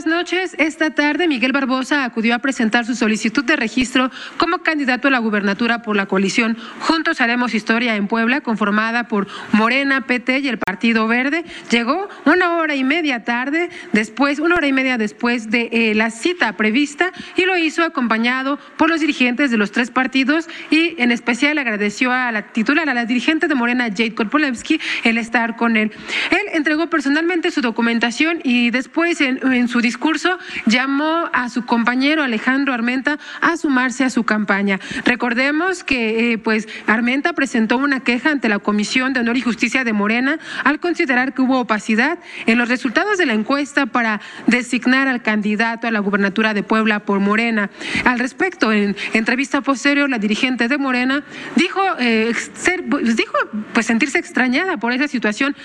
Buenas 0.00 0.18
noches. 0.18 0.56
Esta 0.56 0.88
tarde 0.94 1.28
Miguel 1.28 1.52
Barbosa 1.52 2.04
acudió 2.04 2.34
a 2.34 2.38
presentar 2.38 2.86
su 2.86 2.94
solicitud 2.94 3.44
de 3.44 3.54
registro 3.54 4.10
como 4.38 4.60
candidato 4.60 5.08
a 5.08 5.10
la 5.10 5.18
gubernatura 5.18 5.82
por 5.82 5.94
la 5.94 6.06
coalición 6.06 6.56
Juntos 6.80 7.20
Haremos 7.20 7.52
Historia 7.52 7.96
en 7.96 8.08
Puebla, 8.08 8.40
conformada 8.40 9.08
por 9.08 9.26
Morena, 9.52 10.06
PT 10.06 10.38
y 10.38 10.48
el 10.48 10.56
Partido 10.56 11.06
Verde. 11.06 11.44
Llegó 11.70 12.08
una 12.24 12.56
hora 12.56 12.76
y 12.76 12.82
media 12.82 13.24
tarde, 13.24 13.68
después, 13.92 14.38
una 14.38 14.54
hora 14.54 14.68
y 14.68 14.72
media 14.72 14.96
después 14.96 15.50
de 15.50 15.68
eh, 15.70 15.94
la 15.94 16.08
cita 16.10 16.56
prevista 16.56 17.12
y 17.36 17.44
lo 17.44 17.58
hizo 17.58 17.82
acompañado 17.82 18.58
por 18.78 18.88
los 18.88 19.00
dirigentes 19.00 19.50
de 19.50 19.58
los 19.58 19.70
tres 19.70 19.90
partidos 19.90 20.48
y 20.70 20.94
en 20.96 21.10
especial 21.10 21.58
agradeció 21.58 22.10
a 22.10 22.32
la 22.32 22.52
titular, 22.52 22.88
a 22.88 22.94
la 22.94 23.04
dirigente 23.04 23.48
de 23.48 23.54
Morena, 23.54 23.88
Jade 23.90 24.14
Kolpolevsky, 24.14 24.80
el 25.04 25.18
estar 25.18 25.56
con 25.56 25.76
él. 25.76 25.92
Él 26.30 26.46
entregó 26.54 26.88
personalmente 26.88 27.50
su 27.50 27.60
documentación 27.60 28.40
y 28.42 28.70
después 28.70 29.20
en 29.20 29.40
en 29.52 29.68
su 29.68 29.80
discurso 29.90 30.38
llamó 30.66 31.28
a 31.32 31.48
su 31.48 31.66
compañero 31.66 32.22
Alejandro 32.22 32.72
Armenta 32.72 33.18
a 33.40 33.56
sumarse 33.56 34.04
a 34.04 34.10
su 34.10 34.22
campaña. 34.22 34.78
Recordemos 35.04 35.82
que 35.82 36.32
eh, 36.32 36.38
pues 36.38 36.68
Armenta 36.86 37.32
presentó 37.32 37.76
una 37.76 37.98
queja 37.98 38.30
ante 38.30 38.48
la 38.48 38.60
Comisión 38.60 39.12
de 39.12 39.18
Honor 39.18 39.36
y 39.36 39.40
Justicia 39.40 39.82
de 39.82 39.92
Morena 39.92 40.38
al 40.62 40.78
considerar 40.78 41.34
que 41.34 41.42
hubo 41.42 41.58
opacidad 41.58 42.20
en 42.46 42.56
los 42.56 42.68
resultados 42.68 43.18
de 43.18 43.26
la 43.26 43.34
encuesta 43.34 43.86
para 43.86 44.20
designar 44.46 45.08
al 45.08 45.22
candidato 45.22 45.88
a 45.88 45.90
la 45.90 45.98
gubernatura 45.98 46.54
de 46.54 46.62
Puebla 46.62 47.00
por 47.00 47.18
Morena. 47.18 47.70
Al 48.04 48.20
respecto, 48.20 48.72
en 48.72 48.94
entrevista 49.12 49.60
posterior, 49.60 50.08
la 50.08 50.18
dirigente 50.18 50.68
de 50.68 50.78
Morena 50.78 51.24
dijo, 51.56 51.82
eh, 51.98 52.32
ser, 52.54 52.84
pues, 52.88 53.16
dijo 53.16 53.34
pues 53.74 53.86
sentirse 53.86 54.18
extrañada 54.18 54.76
por 54.76 54.92
esa 54.92 55.08
situación 55.08 55.56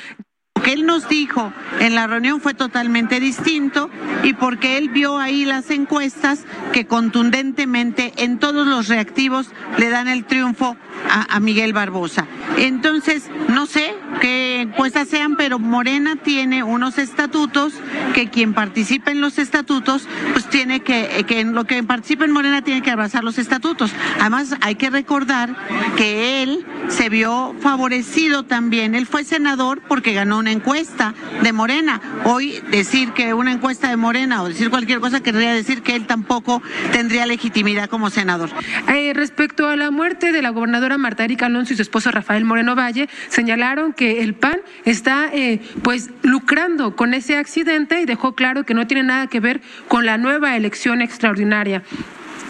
que 0.63 0.74
él 0.74 0.86
nos 0.86 1.08
dijo 1.08 1.54
en 1.80 1.94
la 1.94 2.08
reunión 2.08 2.41
fue 2.41 2.54
totalmente 2.56 3.20
distinto 3.20 3.89
y 4.24 4.34
porque 4.34 4.78
él 4.78 4.89
vio 4.89 5.20
ahí 5.20 5.46
las 5.46 5.70
encuestas 5.70 6.44
que 6.74 6.88
contundentemente 6.88 8.13
en 8.18 8.39
todos 8.39 8.65
los 8.65 8.88
reactivos 8.88 9.52
le 9.78 9.89
dan 9.89 10.08
el 10.08 10.26
triunfo 10.26 10.76
a, 11.10 11.39
Miguel 11.39 11.74
Barbosa. 11.74 12.26
Entonces, 12.58 13.30
no 13.50 13.68
sé 13.68 13.94
qué 14.22 14.62
encuestas 14.62 15.08
sean, 15.08 15.36
pero 15.36 15.60
Morena 15.60 16.15
tiene 16.15 16.63
unos 16.63 16.98
estatutos 16.98 17.74
que 18.13 18.30
quien 18.30 18.54
participe 18.54 19.12
en 19.12 19.22
los 19.22 19.38
estatutos, 19.38 20.08
pues 20.34 20.50
tiene 20.50 20.80
que, 20.80 21.26
que 21.28 21.41
en 21.41 21.54
lo 21.54 21.65
que 21.65 21.84
participe 21.84 22.26
en 22.26 22.32
Morena 22.32 22.63
tiene 22.63 22.82
que 22.82 22.91
abrazar 22.91 23.24
los 23.24 23.38
estatutos. 23.38 23.91
Además, 24.20 24.56
hay 24.62 24.76
que 24.76 24.89
recordar 24.89 25.56
que 25.96 26.41
él 26.41 26.65
se 26.89 27.10
vio 27.10 27.56
favorecido 27.60 28.43
también. 28.43 28.95
Él 28.95 29.06
fue 29.06 29.24
senador 29.24 29.82
porque 29.88 30.13
ganó 30.13 30.39
una 30.39 30.52
encuesta 30.52 31.13
de 31.41 31.54
Morena. 31.54 32.02
Hoy 32.24 32.62
decir 32.71 33.12
que 33.12 33.34
una 33.34 33.52
encuesta 33.52 33.89
de 33.89 33.98
Morena 33.98 34.41
o 34.41 34.48
decir 34.48 34.69
cualquier 34.69 35.00
cosa 35.00 35.21
querría 35.21 35.54
decir 35.54 35.82
que 35.82 35.95
él 35.95 36.08
tampoco 36.08 36.62
tendría 36.91 37.26
legitimidad 37.26 37.89
como 37.89 38.10
senador. 38.10 38.50
Eh, 38.88 39.13
respecto 39.13 39.67
a 39.67 39.76
la 39.76 39.91
muerte 39.91 40.32
de 40.32 40.41
la 40.41 40.50
gobernadora 40.50 40.98
Marta 40.98 41.24
Erika 41.24 41.48
Alonso 41.48 41.74
y 41.74 41.76
su 41.76 41.82
esposo 41.82 42.12
Rafael 42.12 42.45
Moreno 42.45 42.76
Valle, 42.76 43.10
señalaron 43.30 43.93
que 43.93 44.21
el 44.21 44.34
PAN 44.34 44.60
está 44.86 45.30
eh, 45.34 45.62
pues 45.82 46.10
lucrando 46.24 46.95
con 46.95 47.13
ese 47.13 47.38
accidente 47.38 48.02
y 48.02 48.06
dejó 48.06 48.36
claro 48.36 48.65
que 48.65 48.74
no 48.74 48.88
tiene 48.88 49.04
nada 49.04 49.28
que 49.28 49.39
ver 49.39 49.62
con 49.88 50.06
la 50.06 50.17
nueva 50.17 50.56
elección 50.56 51.02
extraordinaria. 51.02 51.84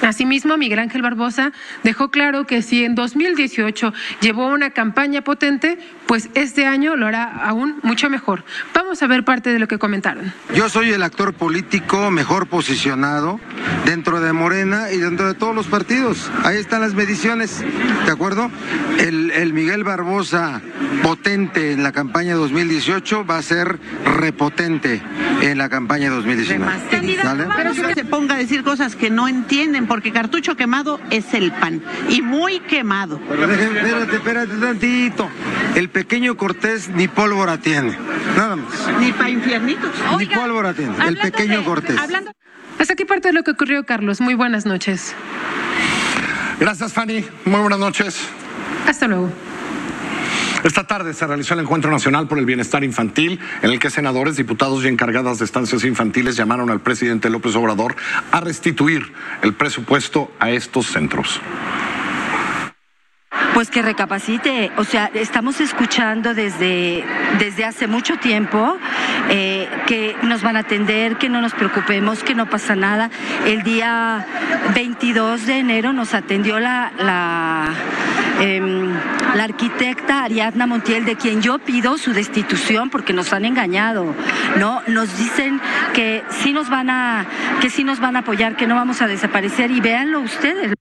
Asimismo, 0.01 0.57
Miguel 0.57 0.79
Ángel 0.79 1.01
Barbosa 1.01 1.51
dejó 1.83 2.09
claro 2.09 2.45
que 2.45 2.61
si 2.61 2.83
en 2.83 2.95
2018 2.95 3.93
llevó 4.21 4.47
una 4.47 4.71
campaña 4.71 5.21
potente, 5.21 5.77
pues 6.05 6.29
este 6.35 6.65
año 6.65 6.95
lo 6.95 7.07
hará 7.07 7.25
aún 7.25 7.79
mucho 7.83 8.09
mejor. 8.09 8.43
Vamos 8.73 9.01
a 9.01 9.07
ver 9.07 9.23
parte 9.23 9.51
de 9.51 9.59
lo 9.59 9.67
que 9.67 9.77
comentaron. 9.77 10.33
Yo 10.53 10.69
soy 10.69 10.91
el 10.91 11.03
actor 11.03 11.33
político 11.33 12.11
mejor 12.11 12.47
posicionado 12.47 13.39
dentro 13.85 14.21
de 14.21 14.33
Morena 14.33 14.91
y 14.91 14.97
dentro 14.97 15.27
de 15.27 15.33
todos 15.33 15.55
los 15.55 15.67
partidos. 15.67 16.29
Ahí 16.43 16.57
están 16.57 16.81
las 16.81 16.93
mediciones, 16.93 17.63
¿de 18.05 18.11
acuerdo? 18.11 18.51
El, 18.99 19.31
el 19.31 19.53
Miguel 19.53 19.83
Barbosa 19.83 20.61
potente 21.01 21.71
en 21.71 21.83
la 21.83 21.91
campaña 21.91 22.35
2018 22.35 23.25
va 23.25 23.37
a 23.37 23.41
ser 23.41 23.79
repotente 24.05 25.01
en 25.41 25.57
la 25.57 25.69
campaña 25.69 26.09
2019. 26.09 26.65
Pero 27.55 27.73
que 27.73 27.93
se 27.93 28.05
ponga 28.05 28.35
a 28.35 28.37
decir 28.37 28.63
cosas 28.63 28.95
que 28.95 29.09
no 29.09 29.27
entienden, 29.27 29.84
porque 29.87 30.11
cartucho 30.11 30.55
quemado 30.55 30.99
es 31.09 31.33
el 31.33 31.51
pan, 31.51 31.81
y 32.09 32.21
muy 32.21 32.59
quemado. 32.61 33.19
Pero 33.27 33.51
espérate, 33.51 34.15
espérate 34.15 34.55
tantito. 34.57 35.29
El 35.75 35.89
pequeño 35.89 36.37
Cortés 36.37 36.89
ni 36.89 37.07
pólvora 37.07 37.57
tiene, 37.57 37.97
nada 38.35 38.55
más. 38.55 38.73
Ni 38.99 39.11
para 39.11 39.29
infiernitos. 39.29 39.91
Ni 40.17 40.25
pólvora 40.25 40.73
tiene, 40.73 40.93
el 41.07 41.17
pequeño 41.17 41.63
Cortés. 41.63 41.97
Hasta 42.79 42.93
aquí 42.93 43.05
parte 43.05 43.29
de 43.29 43.33
lo 43.33 43.43
que 43.43 43.51
ocurrió, 43.51 43.85
Carlos. 43.85 44.21
Muy 44.21 44.33
buenas 44.35 44.65
noches. 44.65 45.15
Gracias, 46.59 46.93
Fanny. 46.93 47.25
Muy 47.45 47.61
buenas 47.61 47.79
noches. 47.79 48.19
Hasta 48.87 49.07
luego. 49.07 49.31
Esta 50.63 50.85
tarde 50.85 51.13
se 51.13 51.27
realizó 51.27 51.53
el 51.53 51.61
Encuentro 51.61 51.91
Nacional 51.91 52.27
por 52.27 52.39
el 52.39 52.45
Bienestar 52.45 52.83
Infantil, 52.83 53.39
en 53.61 53.71
el 53.71 53.79
que 53.79 53.89
senadores, 53.89 54.35
diputados 54.35 54.83
y 54.83 54.87
encargadas 54.87 55.39
de 55.39 55.45
estancias 55.45 55.83
infantiles 55.83 56.35
llamaron 56.35 56.69
al 56.69 56.81
presidente 56.81 57.29
López 57.29 57.55
Obrador 57.55 57.95
a 58.31 58.39
restituir 58.39 59.13
el 59.41 59.53
presupuesto 59.53 60.31
a 60.39 60.51
estos 60.51 60.87
centros. 60.87 61.39
Pues 63.55 63.69
que 63.69 63.81
recapacite, 63.81 64.69
o 64.75 64.83
sea, 64.83 65.09
estamos 65.13 65.61
escuchando 65.61 66.33
desde, 66.33 67.05
desde 67.39 67.63
hace 67.63 67.87
mucho 67.87 68.17
tiempo 68.17 68.77
eh, 69.29 69.69
que 69.87 70.13
nos 70.23 70.41
van 70.41 70.57
a 70.57 70.59
atender, 70.59 71.15
que 71.15 71.29
no 71.29 71.39
nos 71.39 71.53
preocupemos, 71.53 72.21
que 72.21 72.35
no 72.35 72.49
pasa 72.49 72.75
nada. 72.75 73.09
El 73.45 73.63
día 73.63 74.27
22 74.75 75.45
de 75.45 75.59
enero 75.59 75.93
nos 75.93 76.13
atendió 76.13 76.59
la, 76.59 76.91
la, 76.97 77.73
em, 78.41 78.91
la 79.33 79.45
arquitecta 79.45 80.25
Ariadna 80.25 80.67
Montiel, 80.67 81.05
de 81.05 81.15
quien 81.15 81.41
yo 81.41 81.57
pido 81.57 81.97
su 81.97 82.11
destitución 82.11 82.89
porque 82.89 83.13
nos 83.13 83.31
han 83.31 83.45
engañado, 83.45 84.13
¿no? 84.59 84.81
Nos 84.87 85.17
dicen 85.17 85.61
que 85.93 86.25
sí 86.29 86.51
nos 86.51 86.69
van 86.69 86.89
a, 86.89 87.25
que 87.61 87.69
sí 87.69 87.85
nos 87.85 88.01
van 88.01 88.17
a 88.17 88.19
apoyar, 88.19 88.57
que 88.57 88.67
no 88.67 88.75
vamos 88.75 89.01
a 89.01 89.07
desaparecer 89.07 89.71
y 89.71 89.79
véanlo 89.79 90.19
ustedes. 90.19 90.75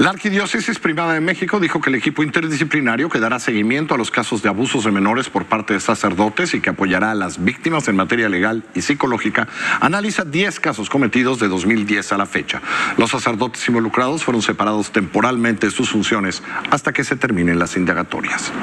La 0.00 0.08
Arquidiócesis 0.08 0.78
Primada 0.78 1.12
de 1.12 1.20
México 1.20 1.60
dijo 1.60 1.82
que 1.82 1.90
el 1.90 1.96
equipo 1.96 2.22
interdisciplinario 2.22 3.10
que 3.10 3.20
dará 3.20 3.38
seguimiento 3.38 3.94
a 3.94 3.98
los 3.98 4.10
casos 4.10 4.40
de 4.40 4.48
abusos 4.48 4.84
de 4.84 4.90
menores 4.90 5.28
por 5.28 5.44
parte 5.44 5.74
de 5.74 5.80
sacerdotes 5.80 6.54
y 6.54 6.62
que 6.62 6.70
apoyará 6.70 7.10
a 7.10 7.14
las 7.14 7.44
víctimas 7.44 7.86
en 7.86 7.96
materia 7.96 8.30
legal 8.30 8.64
y 8.74 8.80
psicológica 8.80 9.46
analiza 9.78 10.24
10 10.24 10.58
casos 10.58 10.88
cometidos 10.88 11.38
de 11.38 11.48
2010 11.48 12.12
a 12.12 12.16
la 12.16 12.24
fecha. 12.24 12.62
Los 12.96 13.10
sacerdotes 13.10 13.68
involucrados 13.68 14.24
fueron 14.24 14.40
separados 14.40 14.90
temporalmente 14.90 15.66
de 15.66 15.70
sus 15.70 15.90
funciones 15.90 16.42
hasta 16.70 16.94
que 16.94 17.04
se 17.04 17.16
terminen 17.16 17.58
las 17.58 17.76
indagatorias. 17.76 18.54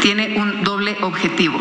Tiene 0.00 0.38
un 0.38 0.64
doble 0.64 0.96
objetivo 1.02 1.58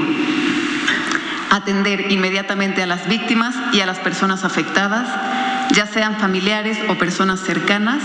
atender 1.51 2.11
inmediatamente 2.11 2.83
a 2.83 2.87
las 2.87 3.07
víctimas 3.07 3.55
y 3.73 3.81
a 3.81 3.85
las 3.85 3.99
personas 3.99 4.43
afectadas, 4.43 5.07
ya 5.71 5.85
sean 5.85 6.17
familiares 6.17 6.77
o 6.89 6.95
personas 6.95 7.39
cercanas, 7.41 8.01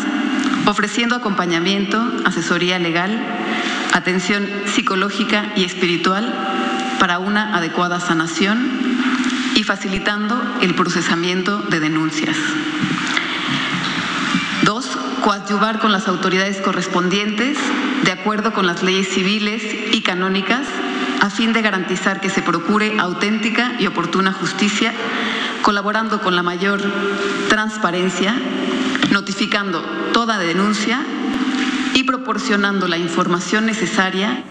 ofreciendo 0.67 1.17
acompañamiento, 1.17 2.03
asesoría 2.25 2.79
legal, 2.79 3.21
atención 3.93 4.49
psicológica 4.67 5.53
y 5.57 5.65
espiritual 5.65 6.33
para 6.99 7.19
una 7.19 7.57
adecuada 7.57 8.01
sanación 8.01 8.71
y 9.55 9.65
facilitando 9.65 10.41
el 10.61 10.75
procesamiento 10.75 11.59
de 11.59 11.81
denuncias. 11.81 12.37
Dos, 14.63 14.87
coadyuvar 15.23 15.81
con 15.81 15.93
las 15.93 16.07
autoridades 16.07 16.59
correspondientes 16.59 17.59
de 18.05 18.13
acuerdo 18.13 18.53
con 18.53 18.67
las 18.67 18.83
leyes 18.83 19.09
civiles 19.09 19.63
y 19.93 20.03
canónicas 20.03 20.67
a 21.21 21.29
fin 21.29 21.53
de 21.53 21.63
garantizar 21.63 22.21
que 22.21 22.31
se 22.31 22.43
procure 22.43 22.99
auténtica 22.99 23.73
y 23.79 23.87
oportuna 23.87 24.33
justicia, 24.33 24.93
colaborando 25.63 26.21
con 26.21 26.35
la 26.35 26.43
mayor 26.43 26.81
transparencia, 27.49 28.35
notificando 29.11 29.81
toda 30.13 30.39
denuncia 30.39 31.03
y 31.95 32.05
proporcionando 32.05 32.89
la 32.89 32.99
información 32.99 33.67
necesaria 33.67 34.45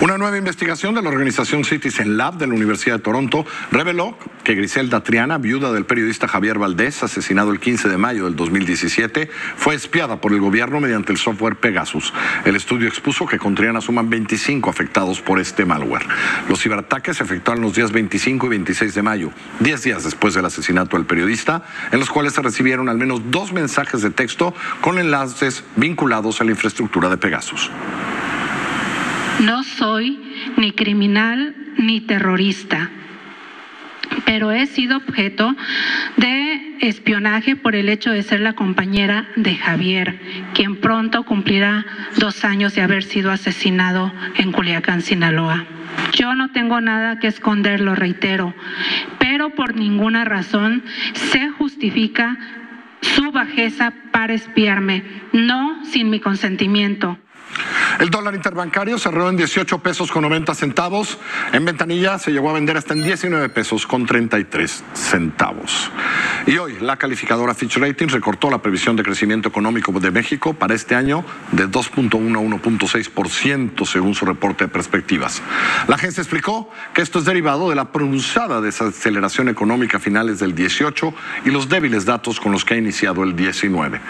una 0.00 0.16
nueva 0.16 0.38
investigación 0.38 0.94
de 0.94 1.02
la 1.02 1.08
organización 1.08 1.64
Citizen 1.64 2.16
Lab 2.16 2.38
de 2.38 2.46
la 2.46 2.54
Universidad 2.54 2.96
de 2.96 3.02
Toronto 3.02 3.44
reveló 3.72 4.16
que 4.44 4.54
Griselda 4.54 5.02
Triana, 5.02 5.38
viuda 5.38 5.72
del 5.72 5.86
periodista 5.86 6.28
Javier 6.28 6.56
Valdés, 6.58 7.02
asesinado 7.02 7.50
el 7.50 7.58
15 7.58 7.88
de 7.88 7.98
mayo 7.98 8.24
del 8.26 8.36
2017, 8.36 9.28
fue 9.56 9.74
espiada 9.74 10.20
por 10.20 10.32
el 10.32 10.40
gobierno 10.40 10.78
mediante 10.78 11.10
el 11.10 11.18
software 11.18 11.56
Pegasus. 11.56 12.12
El 12.44 12.54
estudio 12.54 12.86
expuso 12.86 13.26
que 13.26 13.38
con 13.38 13.56
Triana 13.56 13.80
suman 13.80 14.08
25 14.08 14.70
afectados 14.70 15.20
por 15.20 15.40
este 15.40 15.64
malware. 15.64 16.06
Los 16.48 16.62
ciberataques 16.62 17.16
se 17.16 17.24
efectuaron 17.24 17.62
los 17.62 17.74
días 17.74 17.90
25 17.90 18.46
y 18.46 18.50
26 18.50 18.94
de 18.94 19.02
mayo, 19.02 19.30
10 19.60 19.82
días 19.82 20.04
después 20.04 20.32
del 20.32 20.44
asesinato 20.44 20.96
del 20.96 21.06
periodista, 21.06 21.64
en 21.90 21.98
los 21.98 22.08
cuales 22.08 22.34
se 22.34 22.42
recibieron 22.42 22.88
al 22.88 22.98
menos 22.98 23.32
dos 23.32 23.52
mensajes 23.52 24.02
de 24.02 24.10
texto 24.10 24.54
con 24.80 24.98
enlaces 24.98 25.64
vinculados 25.74 26.40
a 26.40 26.44
la 26.44 26.52
infraestructura 26.52 27.08
de 27.08 27.16
Pegasus. 27.16 27.70
No 29.40 29.62
soy 29.62 30.18
ni 30.56 30.72
criminal 30.72 31.54
ni 31.76 32.00
terrorista, 32.00 32.90
pero 34.24 34.50
he 34.50 34.66
sido 34.66 34.96
objeto 34.96 35.54
de 36.16 36.76
espionaje 36.80 37.54
por 37.54 37.76
el 37.76 37.88
hecho 37.88 38.10
de 38.10 38.24
ser 38.24 38.40
la 38.40 38.54
compañera 38.54 39.28
de 39.36 39.54
Javier, 39.54 40.18
quien 40.54 40.76
pronto 40.76 41.22
cumplirá 41.22 41.86
dos 42.16 42.44
años 42.44 42.74
de 42.74 42.82
haber 42.82 43.04
sido 43.04 43.30
asesinado 43.30 44.12
en 44.36 44.50
Culiacán, 44.50 45.02
Sinaloa. 45.02 45.66
Yo 46.14 46.34
no 46.34 46.50
tengo 46.50 46.80
nada 46.80 47.20
que 47.20 47.28
esconder, 47.28 47.80
lo 47.80 47.94
reitero, 47.94 48.54
pero 49.18 49.50
por 49.50 49.76
ninguna 49.76 50.24
razón 50.24 50.82
se 51.12 51.48
justifica 51.50 52.36
su 53.00 53.30
bajeza 53.30 53.92
para 54.10 54.34
espiarme, 54.34 55.04
no 55.32 55.84
sin 55.84 56.10
mi 56.10 56.18
consentimiento. 56.18 57.18
El 57.98 58.10
dólar 58.10 58.36
interbancario 58.36 58.96
cerró 58.96 59.28
en 59.28 59.36
18 59.36 59.80
pesos 59.80 60.12
con 60.12 60.22
90 60.22 60.54
centavos. 60.54 61.18
En 61.52 61.64
ventanilla 61.64 62.16
se 62.20 62.30
llegó 62.30 62.50
a 62.50 62.52
vender 62.52 62.76
hasta 62.76 62.94
en 62.94 63.02
19 63.02 63.48
pesos 63.48 63.88
con 63.88 64.06
33 64.06 64.84
centavos. 64.94 65.90
Y 66.46 66.58
hoy 66.58 66.78
la 66.80 66.96
calificadora 66.96 67.54
Fitch 67.54 67.76
Ratings 67.76 68.12
recortó 68.12 68.50
la 68.50 68.62
previsión 68.62 68.94
de 68.94 69.02
crecimiento 69.02 69.48
económico 69.48 69.90
de 69.98 70.12
México 70.12 70.54
para 70.54 70.74
este 70.74 70.94
año 70.94 71.24
de 71.50 71.68
2.1 71.68 72.36
a 72.36 72.62
1.6% 72.62 73.84
según 73.84 74.14
su 74.14 74.24
reporte 74.24 74.66
de 74.66 74.68
perspectivas. 74.68 75.42
La 75.88 75.96
agencia 75.96 76.20
explicó 76.20 76.70
que 76.94 77.02
esto 77.02 77.18
es 77.18 77.24
derivado 77.24 77.68
de 77.68 77.74
la 77.74 77.90
pronunciada 77.90 78.60
desaceleración 78.60 79.48
económica 79.48 79.96
a 79.96 80.00
finales 80.00 80.38
del 80.38 80.54
18 80.54 81.14
y 81.46 81.50
los 81.50 81.68
débiles 81.68 82.04
datos 82.04 82.38
con 82.38 82.52
los 82.52 82.64
que 82.64 82.74
ha 82.74 82.76
iniciado 82.76 83.24
el 83.24 83.34
19. 83.34 84.00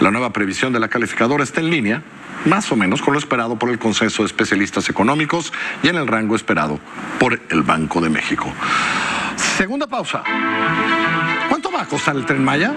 La 0.00 0.10
nueva 0.10 0.32
previsión 0.32 0.72
de 0.72 0.80
la 0.80 0.88
calificadora 0.88 1.44
está 1.44 1.60
en 1.60 1.68
línea 1.68 2.02
más 2.46 2.70
o 2.70 2.76
menos 2.76 3.02
con 3.02 3.12
lo 3.12 3.18
esperado 3.26 3.58
por 3.58 3.70
el 3.70 3.78
consenso 3.80 4.22
de 4.22 4.28
especialistas 4.28 4.88
económicos 4.88 5.52
y 5.82 5.88
en 5.88 5.96
el 5.96 6.06
rango 6.06 6.36
esperado 6.36 6.78
por 7.18 7.40
el 7.48 7.62
Banco 7.62 8.00
de 8.00 8.08
México. 8.08 8.52
Segunda 9.34 9.88
pausa. 9.88 10.22
¿Cuánto 11.48 11.72
va 11.72 11.82
a 11.82 11.86
costar 11.86 12.14
el 12.14 12.24
tren 12.24 12.44
Maya? 12.44 12.72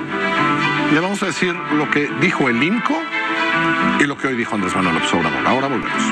Le 0.92 1.00
vamos 1.00 1.22
a 1.22 1.28
decir 1.28 1.54
lo 1.54 1.88
que 1.92 2.10
dijo 2.20 2.50
el 2.50 2.64
INCO 2.64 3.00
y 4.00 4.06
lo 4.06 4.18
que 4.18 4.30
hoy 4.30 4.36
dijo 4.36 4.56
Andrés 4.56 4.76
Manuel 4.76 4.96
López 4.96 5.14
Obrador. 5.14 5.46
Ahora 5.46 5.68
volvemos. 5.68 6.04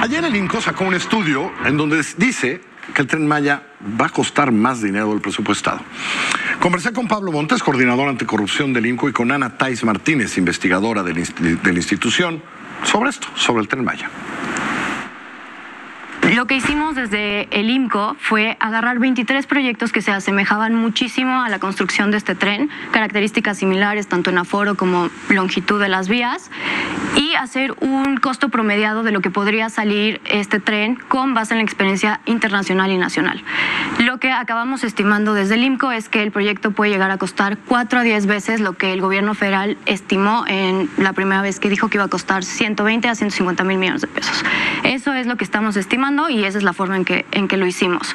Ayer 0.00 0.24
el 0.24 0.34
INCO 0.34 0.60
sacó 0.60 0.82
un 0.82 0.94
estudio 0.94 1.52
en 1.64 1.76
donde 1.76 2.04
dice 2.16 2.60
que 2.94 3.02
el 3.02 3.08
tren 3.08 3.26
Maya 3.26 3.62
va 4.00 4.06
a 4.06 4.10
costar 4.10 4.52
más 4.52 4.82
dinero 4.82 5.10
del 5.10 5.20
presupuestado. 5.20 5.80
Conversé 6.60 6.92
con 6.92 7.06
Pablo 7.06 7.30
Montes, 7.30 7.62
coordinador 7.62 8.08
anticorrupción 8.08 8.72
del 8.72 8.86
INCO, 8.86 9.08
y 9.08 9.12
con 9.12 9.30
Ana 9.30 9.56
Tais 9.56 9.84
Martínez, 9.84 10.36
investigadora 10.38 11.02
de 11.02 11.14
la 11.14 11.72
institución, 11.72 12.42
sobre 12.84 13.10
esto, 13.10 13.28
sobre 13.34 13.62
el 13.62 13.68
tren 13.68 13.84
Maya. 13.84 14.10
Lo 16.34 16.46
que 16.46 16.56
hicimos 16.56 16.94
desde 16.94 17.48
el 17.58 17.70
IMCO 17.70 18.16
fue 18.20 18.56
agarrar 18.60 18.98
23 18.98 19.46
proyectos 19.46 19.92
que 19.92 20.02
se 20.02 20.10
asemejaban 20.10 20.74
muchísimo 20.74 21.42
a 21.42 21.48
la 21.48 21.58
construcción 21.58 22.10
de 22.10 22.18
este 22.18 22.34
tren, 22.34 22.68
características 22.90 23.58
similares 23.58 24.08
tanto 24.08 24.30
en 24.30 24.38
aforo 24.38 24.74
como 24.74 25.08
longitud 25.30 25.80
de 25.80 25.88
las 25.88 26.08
vías, 26.08 26.50
y 27.16 27.34
hacer 27.34 27.74
un 27.80 28.18
costo 28.18 28.50
promediado 28.50 29.02
de 29.02 29.12
lo 29.12 29.20
que 29.20 29.30
podría 29.30 29.70
salir 29.70 30.20
este 30.26 30.60
tren 30.60 30.96
con 30.96 31.34
base 31.34 31.54
en 31.54 31.58
la 31.58 31.64
experiencia 31.64 32.20
internacional 32.26 32.90
y 32.90 32.98
nacional. 32.98 33.42
Lo 33.98 34.18
que 34.18 34.30
acabamos 34.30 34.84
estimando 34.84 35.34
desde 35.34 35.54
el 35.54 35.64
IMCO 35.64 35.92
es 35.92 36.08
que 36.08 36.22
el 36.22 36.30
proyecto 36.30 36.72
puede 36.72 36.90
llegar 36.90 37.10
a 37.10 37.16
costar 37.16 37.56
4 37.66 38.00
a 38.00 38.02
10 38.02 38.26
veces 38.26 38.60
lo 38.60 38.74
que 38.74 38.92
el 38.92 39.00
gobierno 39.00 39.34
federal 39.34 39.78
estimó 39.86 40.44
en 40.46 40.90
la 40.98 41.12
primera 41.14 41.40
vez 41.40 41.58
que 41.58 41.70
dijo 41.70 41.88
que 41.88 41.96
iba 41.96 42.04
a 42.04 42.08
costar 42.08 42.44
120 42.44 43.08
a 43.08 43.14
150 43.14 43.64
mil 43.64 43.78
millones 43.78 44.02
de 44.02 44.08
pesos. 44.08 44.44
Eso 44.84 45.14
es 45.14 45.26
lo 45.26 45.36
que 45.36 45.44
estamos 45.44 45.76
estimando 45.76 46.17
y 46.28 46.44
esa 46.44 46.58
es 46.58 46.64
la 46.64 46.72
forma 46.72 46.96
en 46.96 47.04
que, 47.04 47.24
en 47.32 47.46
que 47.48 47.56
lo 47.56 47.66
hicimos. 47.66 48.14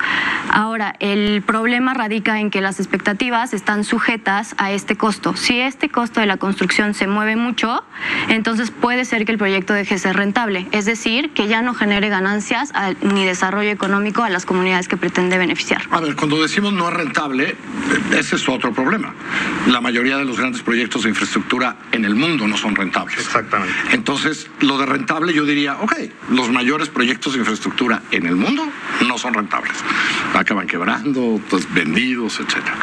Ahora, 0.52 0.96
el 1.00 1.42
problema 1.42 1.94
radica 1.94 2.40
en 2.40 2.52
que 2.52 2.60
las 2.62 2.80
expectativas 2.80 3.54
están 3.54 3.84
sujetas 3.84 4.56
a 4.58 4.72
este 4.72 4.96
costo. 4.98 5.36
Si 5.36 5.60
este 5.60 5.90
costo 5.90 6.20
de 6.20 6.26
la 6.26 6.38
construcción 6.38 6.94
se 6.94 7.08
mueve 7.08 7.36
mucho, 7.36 7.84
entonces 8.30 8.72
puede 8.72 9.06
ser 9.06 9.26
que 9.26 9.32
el 9.32 9.38
proyecto 9.38 9.74
deje 9.74 9.96
de 9.96 10.00
ser 10.00 10.16
rentable, 10.18 10.68
es 10.72 10.86
decir, 10.86 11.32
que 11.32 11.48
ya 11.48 11.62
no 11.62 11.74
genere 11.74 12.10
ganancias 12.10 12.72
a- 12.76 12.94
ni 13.02 13.26
desarrollo 13.26 13.70
económico 13.70 14.24
a 14.24 14.30
las 14.30 14.46
comunidades 14.46 14.88
que 14.88 14.98
pretende 14.98 15.38
beneficiar. 15.38 15.82
A 15.92 16.00
ver, 16.02 16.16
cuando 16.16 16.42
decimos 16.42 16.74
no 16.74 16.88
es 16.90 16.94
rentable, 16.96 17.56
ese 18.18 18.36
es 18.36 18.50
otro 18.50 18.74
problema. 18.74 19.14
La 19.68 19.82
mayoría 19.82 20.18
de 20.18 20.26
los 20.26 20.38
grandes 20.38 20.62
proyectos 20.62 21.04
de 21.04 21.10
infraestructura 21.10 21.78
en 21.92 22.06
el 22.06 22.16
mundo 22.16 22.48
no 22.48 22.58
son 22.58 22.76
rentables. 22.76 23.18
Exactamente. 23.18 23.74
Entonces, 23.92 24.50
lo 24.62 24.78
de 24.78 24.86
rentable 24.86 25.34
yo 25.34 25.46
diría, 25.46 25.78
ok, 25.82 25.94
los 26.30 26.50
mayores 26.50 26.90
proyectos 26.90 27.34
de 27.34 27.40
infraestructura 27.40 27.93
en 28.12 28.26
el 28.26 28.36
mundo 28.36 28.64
no 29.08 29.18
son 29.18 29.34
rentables. 29.34 29.74
Acaban 30.34 30.68
quebrando, 30.68 31.40
pues, 31.50 31.72
vendidos, 31.74 32.40
etcétera. 32.40 32.76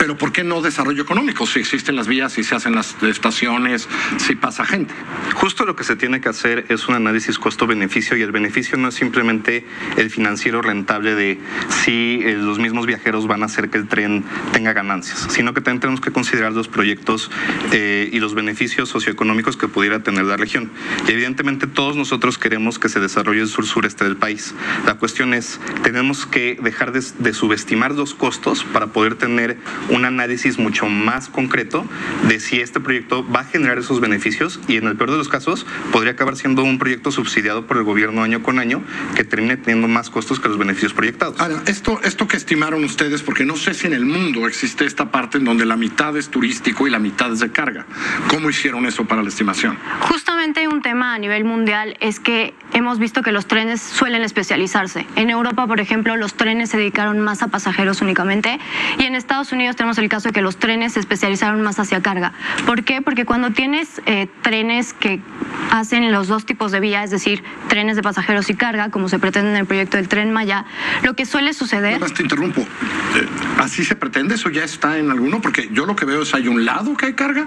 Pero 0.00 0.16
¿por 0.16 0.32
qué 0.32 0.44
no 0.44 0.62
desarrollo 0.62 1.02
económico? 1.02 1.46
Si 1.46 1.58
existen 1.58 1.94
las 1.94 2.08
vías, 2.08 2.32
si 2.32 2.42
se 2.42 2.54
hacen 2.54 2.74
las 2.74 2.96
estaciones, 3.02 3.86
si 4.16 4.34
pasa 4.34 4.64
gente. 4.64 4.94
Justo 5.34 5.66
lo 5.66 5.76
que 5.76 5.84
se 5.84 5.94
tiene 5.94 6.22
que 6.22 6.30
hacer 6.30 6.64
es 6.70 6.88
un 6.88 6.94
análisis 6.94 7.38
costo-beneficio 7.38 8.16
y 8.16 8.22
el 8.22 8.32
beneficio 8.32 8.78
no 8.78 8.88
es 8.88 8.94
simplemente 8.94 9.66
el 9.98 10.08
financiero 10.08 10.62
rentable 10.62 11.14
de 11.14 11.38
si 11.84 12.22
eh, 12.24 12.32
los 12.32 12.58
mismos 12.58 12.86
viajeros 12.86 13.26
van 13.26 13.42
a 13.42 13.46
hacer 13.46 13.68
que 13.68 13.76
el 13.76 13.88
tren 13.88 14.24
tenga 14.54 14.72
ganancias, 14.72 15.26
sino 15.28 15.52
que 15.52 15.60
también 15.60 15.80
tenemos 15.80 16.00
que 16.00 16.12
considerar 16.12 16.52
los 16.52 16.68
proyectos 16.68 17.30
eh, 17.72 18.08
y 18.10 18.20
los 18.20 18.32
beneficios 18.34 18.88
socioeconómicos 18.88 19.58
que 19.58 19.68
pudiera 19.68 20.02
tener 20.02 20.24
la 20.24 20.38
región. 20.38 20.72
Y 21.08 21.10
evidentemente 21.10 21.66
todos 21.66 21.94
nosotros 21.96 22.38
queremos 22.38 22.78
que 22.78 22.88
se 22.88 23.00
desarrolle 23.00 23.42
el 23.42 23.48
sur-sureste 23.48 24.04
del 24.04 24.16
país. 24.16 24.54
La 24.86 24.94
cuestión 24.94 25.34
es, 25.34 25.60
tenemos 25.82 26.24
que 26.24 26.58
dejar 26.62 26.92
de, 26.92 27.04
de 27.18 27.34
subestimar 27.34 27.92
los 27.92 28.14
costos 28.14 28.64
para 28.64 28.86
poder 28.86 29.16
tener 29.16 29.58
un 29.90 30.04
análisis 30.04 30.58
mucho 30.58 30.86
más 30.86 31.28
concreto 31.28 31.86
de 32.28 32.40
si 32.40 32.60
este 32.60 32.80
proyecto 32.80 33.26
va 33.28 33.40
a 33.40 33.44
generar 33.44 33.78
esos 33.78 34.00
beneficios 34.00 34.60
y 34.68 34.76
en 34.76 34.86
el 34.86 34.96
peor 34.96 35.10
de 35.10 35.18
los 35.18 35.28
casos 35.28 35.66
podría 35.92 36.12
acabar 36.12 36.36
siendo 36.36 36.62
un 36.62 36.78
proyecto 36.78 37.10
subsidiado 37.10 37.66
por 37.66 37.76
el 37.76 37.84
gobierno 37.84 38.22
año 38.22 38.42
con 38.42 38.58
año 38.58 38.82
que 39.14 39.24
termine 39.24 39.56
teniendo 39.56 39.88
más 39.88 40.10
costos 40.10 40.40
que 40.40 40.48
los 40.48 40.58
beneficios 40.58 40.92
proyectados. 40.92 41.40
Ahora, 41.40 41.62
esto, 41.66 42.00
esto 42.02 42.28
que 42.28 42.36
estimaron 42.36 42.84
ustedes, 42.84 43.22
porque 43.22 43.44
no 43.44 43.56
sé 43.56 43.74
si 43.74 43.86
en 43.86 43.92
el 43.92 44.04
mundo 44.04 44.46
existe 44.46 44.84
esta 44.84 45.10
parte 45.10 45.38
en 45.38 45.44
donde 45.44 45.66
la 45.66 45.76
mitad 45.76 46.16
es 46.16 46.28
turístico 46.28 46.86
y 46.86 46.90
la 46.90 46.98
mitad 46.98 47.32
es 47.32 47.40
de 47.40 47.50
carga. 47.50 47.86
¿Cómo 48.28 48.50
hicieron 48.50 48.86
eso 48.86 49.04
para 49.04 49.22
la 49.22 49.28
estimación? 49.28 49.78
Justamente 50.00 50.68
un 50.68 50.82
tema 50.82 51.14
a 51.14 51.18
nivel 51.18 51.44
mundial 51.44 51.96
es 52.00 52.20
que 52.20 52.54
hemos 52.72 52.98
visto 52.98 53.22
que 53.22 53.32
los 53.32 53.46
trenes 53.46 53.80
suelen 53.80 54.22
especializarse. 54.22 55.06
En 55.16 55.30
Europa, 55.30 55.66
por 55.66 55.80
ejemplo, 55.80 56.16
los 56.16 56.34
trenes 56.34 56.70
se 56.70 56.78
dedicaron 56.78 57.20
más 57.20 57.42
a 57.42 57.48
pasajeros 57.48 58.00
únicamente 58.00 58.58
y 58.98 59.04
en 59.04 59.14
Estados 59.14 59.52
Unidos 59.52 59.76
tenemos 59.80 59.96
el 59.96 60.10
caso 60.10 60.28
de 60.28 60.34
que 60.34 60.42
los 60.42 60.58
trenes 60.58 60.92
se 60.92 61.00
especializaron 61.00 61.62
más 61.62 61.78
hacia 61.78 62.02
carga. 62.02 62.34
¿Por 62.66 62.84
qué? 62.84 63.00
Porque 63.00 63.24
cuando 63.24 63.52
tienes 63.52 64.02
eh, 64.04 64.28
trenes 64.42 64.92
que 64.92 65.22
hacen 65.70 66.12
los 66.12 66.28
dos 66.28 66.44
tipos 66.44 66.70
de 66.70 66.80
vía, 66.80 67.02
es 67.02 67.10
decir, 67.10 67.42
trenes 67.68 67.96
de 67.96 68.02
pasajeros 68.02 68.50
y 68.50 68.54
carga, 68.54 68.90
como 68.90 69.08
se 69.08 69.18
pretende 69.18 69.52
en 69.52 69.56
el 69.56 69.64
proyecto 69.64 69.96
del 69.96 70.06
tren 70.06 70.34
Maya, 70.34 70.66
lo 71.02 71.14
que 71.14 71.24
suele 71.24 71.54
suceder... 71.54 71.98
Más 71.98 72.12
te 72.12 72.22
interrumpo. 72.22 72.60
Eh, 72.60 73.26
¿Así 73.58 73.82
se 73.82 73.96
pretende? 73.96 74.34
¿Eso 74.34 74.50
ya 74.50 74.64
está 74.64 74.98
en 74.98 75.10
alguno? 75.10 75.40
Porque 75.40 75.70
yo 75.72 75.86
lo 75.86 75.96
que 75.96 76.04
veo 76.04 76.20
es 76.24 76.34
hay 76.34 76.46
un 76.46 76.66
lado 76.66 76.94
que 76.94 77.06
hay 77.06 77.14
carga, 77.14 77.46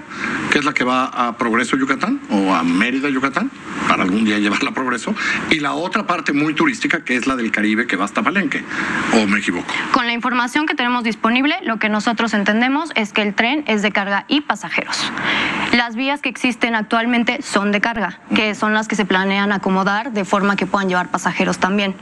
que 0.50 0.58
es 0.58 0.64
la 0.64 0.74
que 0.74 0.82
va 0.82 1.04
a 1.04 1.38
Progreso 1.38 1.76
Yucatán 1.76 2.20
o 2.30 2.52
a 2.52 2.64
Mérida 2.64 3.10
Yucatán, 3.10 3.48
para 3.86 4.02
algún 4.02 4.24
día 4.24 4.38
llevarla 4.40 4.70
a 4.70 4.74
Progreso, 4.74 5.14
y 5.50 5.60
la 5.60 5.74
otra 5.74 6.04
parte 6.04 6.32
muy 6.32 6.54
turística 6.54 7.04
que 7.04 7.14
es 7.14 7.28
la 7.28 7.36
del 7.36 7.52
Caribe 7.52 7.86
que 7.86 7.94
va 7.94 8.06
hasta 8.06 8.24
Palenque. 8.24 8.64
¿O 9.12 9.24
me 9.28 9.38
equivoco? 9.38 9.72
Con 9.92 10.06
la 10.06 10.12
información 10.12 10.66
que 10.66 10.74
tenemos 10.74 11.04
disponible, 11.04 11.54
lo 11.62 11.78
que 11.78 11.88
nosotros 11.88 12.23
entendemos 12.32 12.90
es 12.94 13.12
que 13.12 13.22
el 13.22 13.34
tren 13.34 13.64
es 13.66 13.82
de 13.82 13.92
carga 13.92 14.24
y 14.28 14.40
pasajeros. 14.40 15.12
Las 15.72 15.96
vías 15.96 16.20
que 16.20 16.28
existen 16.28 16.76
actualmente 16.76 17.42
son 17.42 17.72
de 17.72 17.80
carga, 17.80 18.20
que 18.34 18.54
son 18.54 18.74
las 18.74 18.86
que 18.86 18.94
se 18.94 19.04
planean 19.04 19.50
acomodar 19.50 20.12
de 20.12 20.24
forma 20.24 20.54
que 20.54 20.66
puedan 20.66 20.88
llevar 20.88 21.10
pasajeros 21.10 21.58
también. 21.58 21.96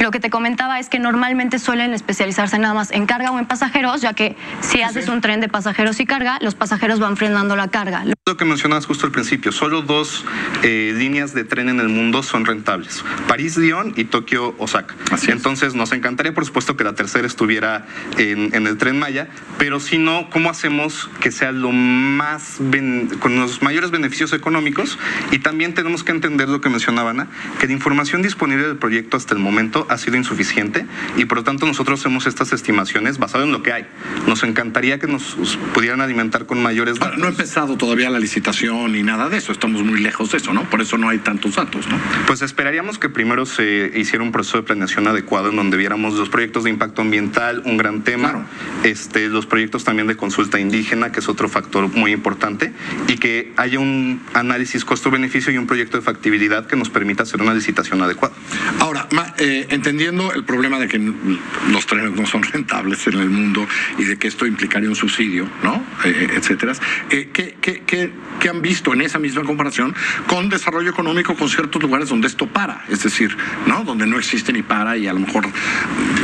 Lo 0.00 0.10
que 0.10 0.18
te 0.18 0.30
comentaba 0.30 0.80
es 0.80 0.88
que 0.88 0.98
normalmente 0.98 1.58
suelen 1.58 1.92
especializarse 1.92 2.58
nada 2.58 2.72
más 2.72 2.90
en 2.90 3.04
carga 3.04 3.30
o 3.30 3.38
en 3.38 3.44
pasajeros, 3.44 4.00
ya 4.00 4.14
que 4.14 4.34
si 4.60 4.80
haces 4.80 5.08
un 5.08 5.20
tren 5.20 5.40
de 5.40 5.48
pasajeros 5.48 6.00
y 6.00 6.06
carga, 6.06 6.38
los 6.40 6.54
pasajeros 6.54 7.00
van 7.00 7.18
frenando 7.18 7.54
la 7.54 7.68
carga. 7.68 8.04
Lo 8.26 8.36
que 8.38 8.46
mencionabas 8.46 8.86
justo 8.86 9.04
al 9.04 9.12
principio, 9.12 9.52
solo 9.52 9.82
dos 9.82 10.24
eh, 10.62 10.94
líneas 10.96 11.34
de 11.34 11.44
tren 11.44 11.68
en 11.68 11.80
el 11.80 11.90
mundo 11.90 12.22
son 12.22 12.46
rentables, 12.46 13.04
París-Lyon 13.26 13.92
y 13.96 14.04
Tokio-Osaka. 14.04 14.94
Entonces 15.28 15.74
nos 15.74 15.92
encantaría, 15.92 16.32
por 16.32 16.46
supuesto, 16.46 16.76
que 16.76 16.84
la 16.84 16.94
tercera 16.94 17.26
estuviera 17.26 17.84
en, 18.16 18.54
en 18.54 18.66
el 18.66 18.78
tren 18.78 18.98
Maya, 18.98 19.28
pero 19.58 19.67
si 19.78 19.98
no, 19.98 20.28
¿cómo 20.30 20.50
hacemos 20.50 21.10
que 21.20 21.30
sea 21.30 21.52
lo 21.52 21.70
más, 21.72 22.56
ben- 22.58 23.08
con 23.20 23.36
los 23.38 23.62
mayores 23.62 23.90
beneficios 23.90 24.32
económicos? 24.32 24.98
Y 25.30 25.40
también 25.40 25.74
tenemos 25.74 26.02
que 26.04 26.12
entender 26.12 26.48
lo 26.48 26.60
que 26.60 26.70
mencionaba 26.70 27.10
Ana, 27.10 27.28
que 27.60 27.66
la 27.66 27.72
información 27.74 28.22
disponible 28.22 28.66
del 28.66 28.76
proyecto 28.76 29.16
hasta 29.16 29.34
el 29.34 29.40
momento 29.40 29.86
ha 29.90 29.98
sido 29.98 30.16
insuficiente 30.16 30.86
y 31.16 31.26
por 31.26 31.38
lo 31.38 31.44
tanto 31.44 31.66
nosotros 31.66 32.00
hacemos 32.00 32.26
estas 32.26 32.52
estimaciones 32.52 33.18
basadas 33.18 33.46
en 33.46 33.52
lo 33.52 33.62
que 33.62 33.72
hay. 33.72 33.86
Nos 34.26 34.42
encantaría 34.42 34.98
que 34.98 35.06
nos 35.06 35.36
pudieran 35.74 36.00
alimentar 36.00 36.46
con 36.46 36.62
mayores 36.62 36.96
Ahora, 37.00 37.16
no 37.18 37.26
ha 37.26 37.30
empezado 37.30 37.76
todavía 37.76 38.08
la 38.08 38.18
licitación 38.18 38.92
ni 38.92 39.02
nada 39.02 39.28
de 39.28 39.36
eso. 39.36 39.52
Estamos 39.52 39.82
muy 39.84 40.00
lejos 40.00 40.32
de 40.32 40.38
eso, 40.38 40.52
¿no? 40.54 40.62
Por 40.70 40.80
eso 40.80 40.96
no 40.96 41.10
hay 41.10 41.18
tantos 41.18 41.56
datos, 41.56 41.86
¿no? 41.88 41.98
Pues 42.26 42.40
esperaríamos 42.42 42.98
que 42.98 43.08
primero 43.10 43.44
se 43.44 43.92
hiciera 43.94 44.22
un 44.24 44.32
proceso 44.32 44.56
de 44.58 44.62
planeación 44.64 45.06
adecuado 45.06 45.50
en 45.50 45.56
donde 45.56 45.76
viéramos 45.76 46.14
los 46.14 46.30
proyectos 46.30 46.64
de 46.64 46.70
impacto 46.70 47.02
ambiental, 47.02 47.62
un 47.66 47.76
gran 47.76 48.02
tema, 48.02 48.46
este, 48.82 49.28
los 49.28 49.44
proyectos 49.44 49.57
también 49.66 50.06
de 50.06 50.16
consulta 50.16 50.60
indígena, 50.60 51.10
que 51.10 51.20
es 51.20 51.28
otro 51.28 51.48
factor 51.48 51.88
muy 51.88 52.12
importante, 52.12 52.72
y 53.08 53.16
que 53.16 53.52
haya 53.56 53.78
un 53.80 54.20
análisis 54.34 54.84
costo-beneficio 54.84 55.52
y 55.52 55.58
un 55.58 55.66
proyecto 55.66 55.96
de 55.96 56.02
factibilidad 56.02 56.66
que 56.66 56.76
nos 56.76 56.90
permita 56.90 57.24
hacer 57.24 57.42
una 57.42 57.52
licitación 57.54 58.00
adecuada. 58.02 58.34
Ahora, 58.80 59.08
eh, 59.38 59.66
entendiendo 59.70 60.32
el 60.32 60.44
problema 60.44 60.78
de 60.78 60.86
que 60.88 60.98
los 60.98 61.86
trenes 61.86 62.12
no 62.12 62.26
son 62.26 62.42
rentables 62.52 63.06
en 63.08 63.14
el 63.18 63.30
mundo 63.30 63.66
y 63.98 64.04
de 64.04 64.16
que 64.18 64.28
esto 64.28 64.46
implicaría 64.46 64.88
un 64.88 64.96
subsidio, 64.96 65.48
¿no? 65.62 65.82
Eh, 66.04 66.28
etcétera. 66.36 66.72
eh, 67.10 67.30
¿qué, 67.32 67.56
qué, 67.60 67.82
qué- 67.86 68.12
qué 68.38 68.48
han 68.48 68.62
visto 68.62 68.92
en 68.94 69.00
esa 69.00 69.18
misma 69.18 69.42
comparación 69.42 69.94
con 70.28 70.48
desarrollo 70.48 70.90
económico 70.90 71.34
con 71.34 71.48
ciertos 71.48 71.82
lugares 71.82 72.08
donde 72.08 72.28
esto 72.28 72.46
para? 72.46 72.84
Es 72.88 73.02
decir, 73.02 73.36
¿no? 73.66 73.82
Donde 73.84 74.06
no 74.06 74.18
existe 74.18 74.52
ni 74.52 74.62
para 74.62 74.96
y 74.96 75.08
a 75.08 75.12
lo 75.12 75.18
mejor 75.20 75.46
eh, 75.46 75.50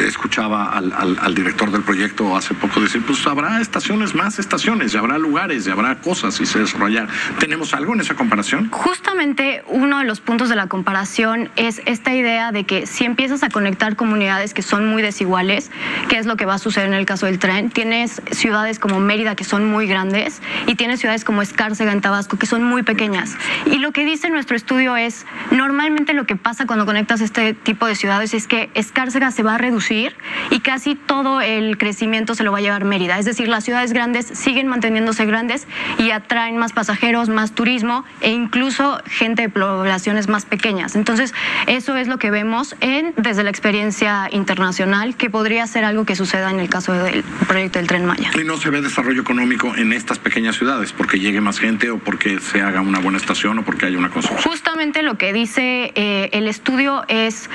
escuchaba 0.06 0.70
al 0.76 1.34
director 1.34 1.70
del 1.72 1.82
proyecto 1.82 2.36
hace 2.36 2.54
poco 2.54 2.80
decir, 2.80 3.02
pues 3.02 3.23
habrá 3.30 3.60
estaciones, 3.60 4.14
más 4.14 4.38
estaciones, 4.38 4.94
y 4.94 4.96
habrá 4.96 5.18
lugares, 5.18 5.66
y 5.66 5.70
habrá 5.70 5.96
cosas 5.96 6.40
y 6.40 6.46
se 6.46 6.60
desarrollar. 6.60 7.08
¿Tenemos 7.38 7.74
algo 7.74 7.94
en 7.94 8.00
esa 8.00 8.14
comparación? 8.14 8.70
Justamente 8.70 9.62
uno 9.68 9.98
de 9.98 10.04
los 10.04 10.20
puntos 10.20 10.48
de 10.48 10.56
la 10.56 10.66
comparación 10.66 11.50
es 11.56 11.82
esta 11.86 12.14
idea 12.14 12.52
de 12.52 12.64
que 12.64 12.86
si 12.86 13.04
empiezas 13.04 13.42
a 13.42 13.48
conectar 13.48 13.96
comunidades 13.96 14.54
que 14.54 14.62
son 14.62 14.86
muy 14.86 15.02
desiguales, 15.02 15.70
que 16.08 16.18
es 16.18 16.26
lo 16.26 16.36
que 16.36 16.46
va 16.46 16.54
a 16.54 16.58
suceder 16.58 16.88
en 16.88 16.94
el 16.94 17.06
caso 17.06 17.26
del 17.26 17.38
tren, 17.38 17.70
tienes 17.70 18.22
ciudades 18.30 18.78
como 18.78 19.00
Mérida 19.00 19.34
que 19.36 19.44
son 19.44 19.70
muy 19.70 19.86
grandes 19.86 20.40
y 20.66 20.74
tienes 20.74 21.00
ciudades 21.00 21.24
como 21.24 21.42
Escárcega 21.42 21.92
en 21.92 22.00
Tabasco 22.00 22.38
que 22.38 22.46
son 22.46 22.62
muy 22.64 22.82
pequeñas. 22.82 23.36
Y 23.66 23.78
lo 23.78 23.92
que 23.92 24.04
dice 24.04 24.30
nuestro 24.30 24.56
estudio 24.56 24.96
es, 24.96 25.26
normalmente 25.50 26.14
lo 26.14 26.26
que 26.26 26.36
pasa 26.36 26.66
cuando 26.66 26.86
conectas 26.86 27.20
este 27.20 27.54
tipo 27.54 27.86
de 27.86 27.94
ciudades 27.94 28.34
es 28.34 28.46
que 28.46 28.70
Escárcega 28.74 29.30
se 29.30 29.42
va 29.42 29.54
a 29.54 29.58
reducir 29.58 30.16
y 30.50 30.60
casi 30.60 30.94
todo 30.94 31.40
el 31.40 31.78
crecimiento 31.78 32.34
se 32.34 32.44
lo 32.44 32.52
va 32.52 32.58
a 32.58 32.60
llevar 32.60 32.84
Mérida. 32.84 33.13
Es 33.18 33.24
decir, 33.24 33.48
las 33.48 33.64
ciudades 33.64 33.92
grandes 33.92 34.26
siguen 34.26 34.66
manteniéndose 34.66 35.26
grandes 35.26 35.66
y 35.98 36.10
atraen 36.10 36.56
más 36.56 36.72
pasajeros, 36.72 37.28
más 37.28 37.52
turismo 37.52 38.04
e 38.20 38.30
incluso 38.30 39.00
gente 39.06 39.42
de 39.42 39.48
poblaciones 39.48 40.28
más 40.28 40.44
pequeñas. 40.44 40.96
Entonces, 40.96 41.34
eso 41.66 41.96
es 41.96 42.08
lo 42.08 42.18
que 42.18 42.30
vemos 42.30 42.76
en, 42.80 43.14
desde 43.16 43.42
la 43.42 43.50
experiencia 43.50 44.28
internacional, 44.30 45.16
que 45.16 45.30
podría 45.30 45.66
ser 45.66 45.84
algo 45.84 46.04
que 46.04 46.16
suceda 46.16 46.50
en 46.50 46.60
el 46.60 46.68
caso 46.68 46.92
del 46.92 47.22
proyecto 47.46 47.78
del 47.78 47.88
Tren 47.88 48.04
Maya. 48.04 48.30
Y 48.38 48.44
no 48.44 48.56
se 48.56 48.70
ve 48.70 48.80
desarrollo 48.80 49.22
económico 49.22 49.74
en 49.76 49.92
estas 49.92 50.18
pequeñas 50.18 50.56
ciudades 50.56 50.92
porque 50.92 51.18
llegue 51.18 51.40
más 51.40 51.58
gente 51.58 51.90
o 51.90 51.98
porque 51.98 52.40
se 52.40 52.60
haga 52.62 52.80
una 52.80 52.98
buena 52.98 53.18
estación 53.18 53.58
o 53.58 53.64
porque 53.64 53.86
haya 53.86 53.98
una 53.98 54.10
construcción. 54.10 54.52
Justamente 54.52 55.02
lo 55.02 55.18
que 55.18 55.32
dice 55.32 55.92
eh, 55.94 56.30
el 56.32 56.48
estudio 56.48 57.04
es, 57.08 57.48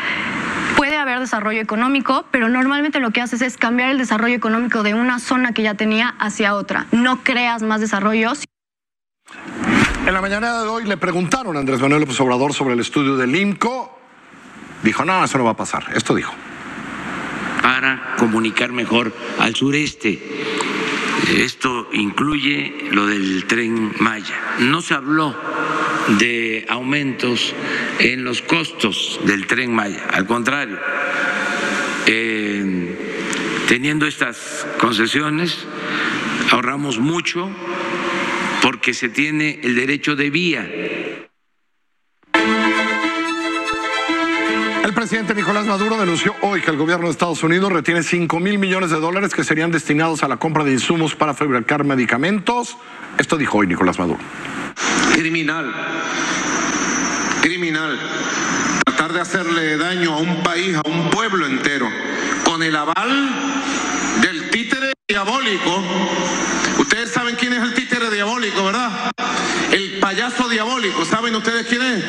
puede 0.76 0.89
haber 1.00 1.20
desarrollo 1.20 1.62
económico, 1.62 2.26
pero 2.32 2.50
normalmente 2.50 3.00
lo 3.00 3.12
que 3.12 3.22
haces 3.22 3.41
es 3.41 3.58
cambiar 3.58 3.89
el 3.89 3.97
desarrollo 3.97 4.36
económico 4.36 4.84
de 4.84 4.93
una 4.93 5.20
zona 5.20 5.54
que 5.54 5.64
ya 5.64 5.74
tenía 5.74 6.16
hacia 6.20 6.56
otra. 6.56 6.88
No 6.91 7.24
creas 7.24 7.62
más 7.64 7.82
desarrollo. 7.82 8.34
En 10.06 10.14
la 10.14 10.22
mañana 10.22 10.62
de 10.62 10.68
hoy 10.68 10.86
le 10.86 10.97
preguntaron 10.97 11.56
a 11.56 11.60
Andrés 11.60 11.80
Manuel 11.82 12.02
López 12.02 12.20
Obrador 12.22 12.54
sobre 12.54 12.74
el 12.74 12.80
estudio 12.80 13.16
del 13.16 13.36
IMCO. 13.36 14.00
Dijo, 14.84 15.06
no, 15.06 15.24
eso 15.24 15.38
no 15.38 15.43
va 15.43 15.52
a 15.52 15.58
pasar. 15.58 15.86
Esto 15.93 16.16
dijo. 16.16 16.34
para 17.62 18.16
comunicar 18.18 18.72
mejor 18.72 19.14
al 19.39 19.56
sureste. 19.56 20.20
Esto 21.38 21.89
incluye 21.93 22.89
lo 22.91 23.06
del 23.06 23.45
tren 23.45 23.93
Maya. 24.00 24.36
No 24.60 24.82
se 24.82 24.95
habló 24.95 25.36
de 26.18 26.66
aumentos 26.70 27.53
en 27.99 28.24
los 28.24 28.41
costos 28.41 29.20
del 29.26 29.45
tren 29.47 29.74
Maya. 29.74 30.07
Al 30.12 30.26
contrario, 30.26 30.80
eh, 32.07 32.95
teniendo 33.68 34.07
estas 34.07 34.66
concesiones, 34.80 35.66
ahorramos 36.51 36.99
mucho 36.99 37.49
porque 38.62 38.93
se 38.93 39.10
tiene 39.10 39.60
el 39.64 39.76
derecho 39.76 40.16
de 40.16 40.30
vía. 40.30 41.29
El 44.90 44.96
presidente 44.96 45.36
Nicolás 45.36 45.68
Maduro 45.68 45.98
denunció 45.98 46.36
hoy 46.42 46.62
que 46.62 46.72
el 46.72 46.78
gobierno 46.78 47.06
de 47.06 47.12
Estados 47.12 47.44
Unidos 47.44 47.72
retiene 47.72 48.02
5 48.02 48.40
mil 48.40 48.58
millones 48.58 48.90
de 48.90 49.00
dólares 49.00 49.36
que 49.36 49.44
serían 49.44 49.70
destinados 49.70 50.24
a 50.24 50.28
la 50.28 50.38
compra 50.38 50.64
de 50.64 50.72
insumos 50.72 51.14
para 51.14 51.36
fabricar 51.36 51.84
medicamentos. 51.84 52.76
Esto 53.20 53.38
dijo 53.38 53.60
hoy 53.60 53.68
Nicolás 53.68 54.00
Maduro. 54.00 54.18
Criminal, 55.14 55.72
criminal, 57.44 58.00
tratar 58.84 59.14
de 59.14 59.22
hacerle 59.22 59.78
daño 59.78 60.16
a 60.16 60.18
un 60.18 60.42
país, 60.42 60.76
a 60.76 60.82
un 60.90 61.12
pueblo 61.12 61.46
entero, 61.46 61.88
con 62.44 62.64
el 62.64 62.76
aval 62.76 63.30
del 64.24 64.50
títere 64.50 64.94
diabólico. 65.08 65.84
Ustedes 66.80 67.12
saben 67.12 67.36
quién 67.36 67.54
es 67.54 67.62
el 67.62 67.76
títere 67.76 68.10
diabólico, 68.10 68.66
¿verdad? 68.66 69.12
El 69.72 70.00
payaso 70.00 70.50
diabólico, 70.50 71.06
¿saben 71.06 71.36
ustedes 71.36 71.68
quién 71.68 71.84
es? 71.84 72.04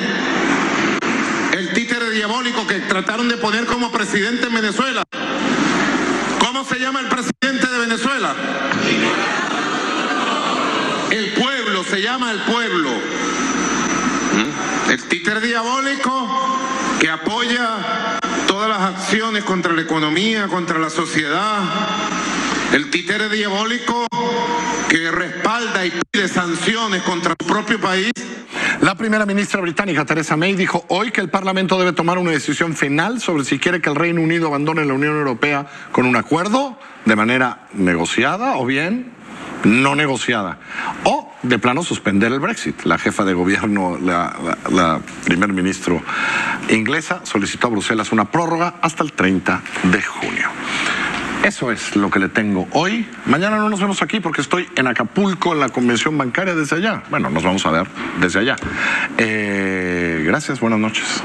El 1.53 1.73
títere 1.73 2.11
diabólico 2.11 2.67
que 2.67 2.70
trataron 2.89 3.29
de 3.29 3.37
poner 3.37 3.67
como 3.67 3.91
presidente 3.91 4.47
en 4.47 4.55
Venezuela. 4.55 5.03
¿Cómo 6.39 6.65
se 6.65 6.79
llama 6.79 7.01
el 7.01 7.09
presidente 7.09 7.67
de 7.67 7.79
Venezuela? 7.79 8.35
El 11.11 11.33
pueblo, 11.35 11.85
se 11.85 12.03
llama 12.03 12.31
el 12.31 12.39
pueblo. 12.41 12.91
¿Mm? 12.91 14.91
El 14.91 15.09
títere 15.09 15.41
diabólico 15.41 16.59
que 17.01 17.11
apoya 17.11 18.19
todas 18.47 18.69
las 18.69 18.81
acciones 18.81 19.45
contra 19.45 19.73
la 19.73 19.83
economía, 19.83 20.49
contra 20.49 20.79
la 20.79 20.91
sociedad. 20.91 21.63
El 22.73 22.91
títere 22.91 23.29
diabólico 23.29 24.07
que 24.89 25.11
respalda 25.11 25.87
y 25.87 25.93
pide 26.11 26.29
sanciones 26.29 27.03
contra 27.03 27.35
su 27.41 27.47
propio 27.47 27.81
país. 27.81 28.13
La 28.81 28.95
primera 28.95 29.27
ministra 29.27 29.61
británica, 29.61 30.05
Theresa 30.05 30.37
May, 30.37 30.55
dijo 30.55 30.85
hoy 30.89 31.11
que 31.11 31.21
el 31.21 31.29
Parlamento 31.29 31.79
debe 31.79 31.93
tomar 31.93 32.19
una 32.19 32.31
decisión 32.31 32.75
final 32.75 33.21
sobre 33.21 33.45
si 33.45 33.59
quiere 33.59 33.81
que 33.81 33.91
el 33.91 33.97
Reino 33.97 34.23
Unido 34.23 34.47
abandone 34.47 34.85
la 34.85 34.95
Unión 34.95 35.17
Europea 35.17 35.67
con 35.93 36.07
un 36.07 36.17
acuerdo 36.17 36.79
de 37.05 37.17
manera 37.17 37.69
negociada 37.75 38.57
o 38.57 38.67
bien 38.67 39.13
no 39.65 39.95
negociada. 39.95 40.59
O 41.05 41.31
de 41.43 41.59
plano 41.59 41.83
suspender 41.83 42.33
el 42.33 42.41
Brexit. 42.41 42.85
La 42.85 42.99
jefa 42.99 43.25
de 43.25 43.35
gobierno, 43.35 43.99
la, 43.99 44.35
la, 44.71 45.01
primer 45.25 45.53
ministro 45.53 46.03
inglesa, 46.69 47.21
solicitó 47.25 47.67
a 47.67 47.71
Bruselas 47.71 48.13
una 48.13 48.31
prórroga 48.31 48.77
hasta 48.81 49.03
el 49.03 49.13
30 49.13 49.63
de 49.85 50.03
junio. 50.03 50.49
Eso 51.45 51.73
es 51.73 51.97
lo 51.97 52.11
que 52.11 52.19
le 52.19 52.29
tengo 52.29 52.69
hoy. 52.73 53.09
Mañana 53.25 53.57
no 53.57 53.71
nos 53.71 53.81
vemos 53.81 54.03
aquí 54.03 54.21
porque 54.21 54.43
estoy 54.43 54.69
en 54.77 54.87
Acapulco, 54.87 55.55
en 55.55 55.61
la 55.61 55.71
convención 55.71 56.17
bancaria 56.19 56.55
desde 56.55 56.77
allá. 56.77 57.03
Bueno, 57.11 57.31
nos 57.31 57.43
vamos 57.43 57.65
a 57.65 57.71
ver 57.71 57.87
desde 58.21 58.41
allá. 58.41 58.57
Eh, 59.17 60.23
gracias, 60.27 60.61
buenas 60.61 60.79
noches. 60.79 61.23